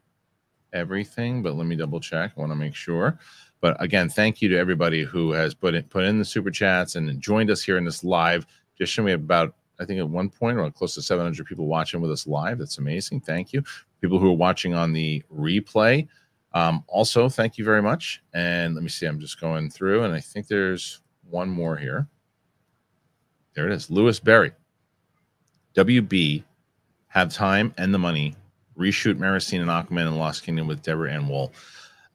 [0.72, 2.32] everything, but let me double check.
[2.36, 3.18] I want to make sure.
[3.60, 6.96] But again, thank you to everybody who has put in, put in the super chats
[6.96, 8.46] and joined us here in this live.
[8.76, 12.00] Just show me about I think at one point or close to 700 people watching
[12.00, 12.58] with us live.
[12.58, 13.20] That's amazing.
[13.20, 13.62] Thank you.
[14.00, 16.08] People who are watching on the replay.
[16.52, 18.22] Um, also, thank you very much.
[18.34, 19.06] And let me see.
[19.06, 21.00] I'm just going through, and I think there's
[21.30, 22.08] one more here.
[23.54, 23.90] There it is.
[23.90, 24.52] Lewis Berry.
[25.74, 26.42] WB
[27.08, 28.34] have time and the money
[28.78, 31.52] reshoot Mera scenes and Aquaman and Lost Kingdom with Deborah Ann Woll.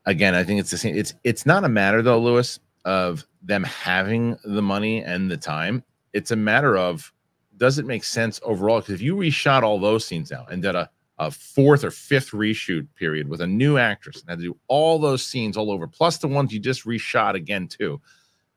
[0.06, 0.96] Again, I think it's the same.
[0.96, 5.84] It's it's not a matter though, Lewis, of them having the money and the time.
[6.12, 7.12] It's a matter of
[7.58, 8.80] does it make sense overall?
[8.80, 10.90] Because if you reshot all those scenes out and did a,
[11.20, 15.00] a fourth or fifth reshoot period with a new actress and had to do all
[15.00, 18.02] those scenes all over, plus the ones you just reshot again too,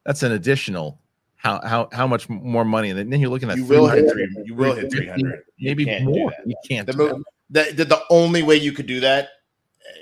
[0.04, 0.98] that's an additional
[1.36, 2.90] how how how much more money?
[2.90, 5.84] And then you're looking at you will hit three, you will hit three hundred, maybe
[6.02, 6.32] more.
[6.44, 6.86] You can't.
[6.86, 9.28] The, the, the, the only way you could do that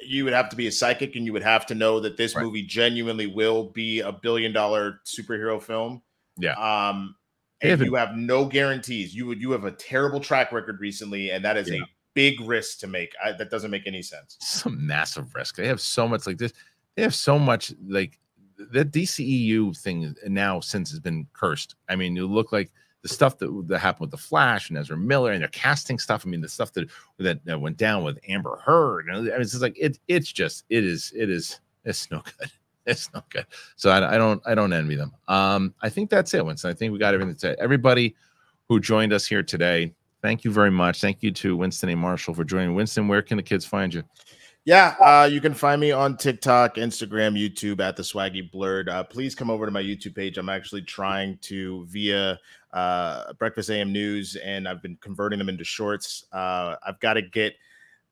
[0.06, 2.34] you would have to be a psychic and you would have to know that this
[2.34, 2.44] right.
[2.44, 6.02] movie genuinely will be a billion dollar superhero film.
[6.38, 6.54] Yeah.
[6.54, 7.14] Um,
[7.60, 9.14] and you have no guarantees.
[9.14, 11.78] You would you have a terrible track record recently, and that is yeah.
[11.78, 13.12] a big risk to make.
[13.24, 14.36] I, that doesn't make any sense.
[14.40, 15.56] Some massive risk.
[15.56, 16.52] They have so much like this.
[16.96, 18.18] They have so much like
[18.56, 21.74] the DCEU thing now since has been cursed.
[21.88, 22.70] I mean, you look like
[23.04, 26.24] the stuff that, that happened with the Flash and Ezra Miller and they're casting stuff.
[26.26, 26.88] I mean, the stuff that
[27.18, 29.06] that, that went down with Amber Heard.
[29.06, 29.98] Mean, it's just like it.
[30.08, 32.50] It's just it is it is it's no good.
[32.86, 33.46] It's not good.
[33.76, 35.14] So I, I, don't I don't envy them.
[35.26, 36.70] Um, I think that's it, Winston.
[36.70, 37.58] I think we got everything to.
[37.58, 38.14] Everybody
[38.68, 41.00] who joined us here today, thank you very much.
[41.00, 41.96] Thank you to Winston A.
[41.96, 42.74] Marshall for joining.
[42.74, 44.02] Winston, where can the kids find you?
[44.66, 48.88] Yeah, uh, you can find me on TikTok, Instagram, YouTube at the Swaggy Blurred.
[48.88, 50.38] Uh, please come over to my YouTube page.
[50.38, 52.38] I'm actually trying to via
[52.74, 56.24] uh, Breakfast AM News, and I've been converting them into shorts.
[56.32, 57.54] Uh, I've got to get,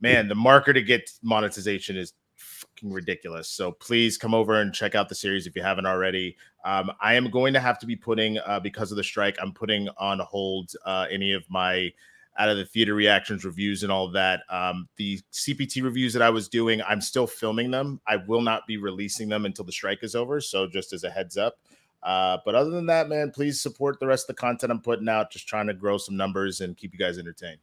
[0.00, 3.48] man, the marker to get monetization is fucking ridiculous.
[3.48, 6.36] So please come over and check out the series if you haven't already.
[6.64, 9.52] Um, I am going to have to be putting, uh, because of the strike, I'm
[9.52, 11.92] putting on hold uh, any of my
[12.38, 14.42] out of the theater reactions, reviews, and all that.
[14.48, 18.00] Um, the CPT reviews that I was doing, I'm still filming them.
[18.06, 20.40] I will not be releasing them until the strike is over.
[20.40, 21.58] So just as a heads up.
[22.02, 25.08] Uh, but other than that, man, please support the rest of the content I'm putting
[25.08, 25.30] out.
[25.30, 27.58] Just trying to grow some numbers and keep you guys entertained.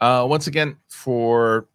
[0.00, 1.68] Uh, once again, for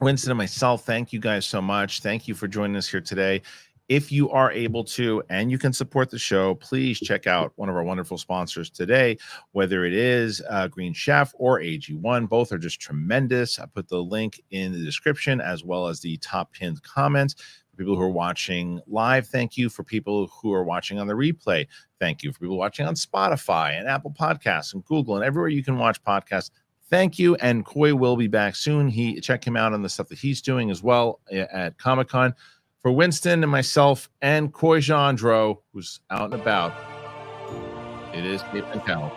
[0.00, 2.00] Winston and myself, thank you guys so much.
[2.00, 3.42] Thank you for joining us here today.
[3.88, 7.68] If you are able to and you can support the show, please check out one
[7.68, 9.18] of our wonderful sponsors today,
[9.50, 12.28] whether it is uh, Green Chef or AG1.
[12.28, 13.58] Both are just tremendous.
[13.58, 17.34] I put the link in the description as well as the top pinned comments.
[17.80, 19.70] People who are watching live, thank you.
[19.70, 21.66] For people who are watching on the replay,
[21.98, 22.30] thank you.
[22.30, 25.98] For people watching on Spotify and Apple Podcasts and Google and everywhere you can watch
[26.04, 26.50] podcasts,
[26.90, 27.36] thank you.
[27.36, 28.86] And Coy will be back soon.
[28.86, 32.34] He check him out on the stuff that he's doing as well at Comic Con.
[32.82, 36.74] For Winston and myself and Coy Jandreau, who's out and about,
[38.14, 39.10] it is Capes and Cowls.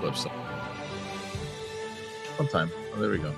[0.00, 0.32] Flip side.
[2.36, 2.70] One time.
[2.94, 3.34] Oh, there we go.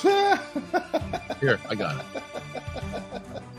[0.00, 3.42] Here, I got it.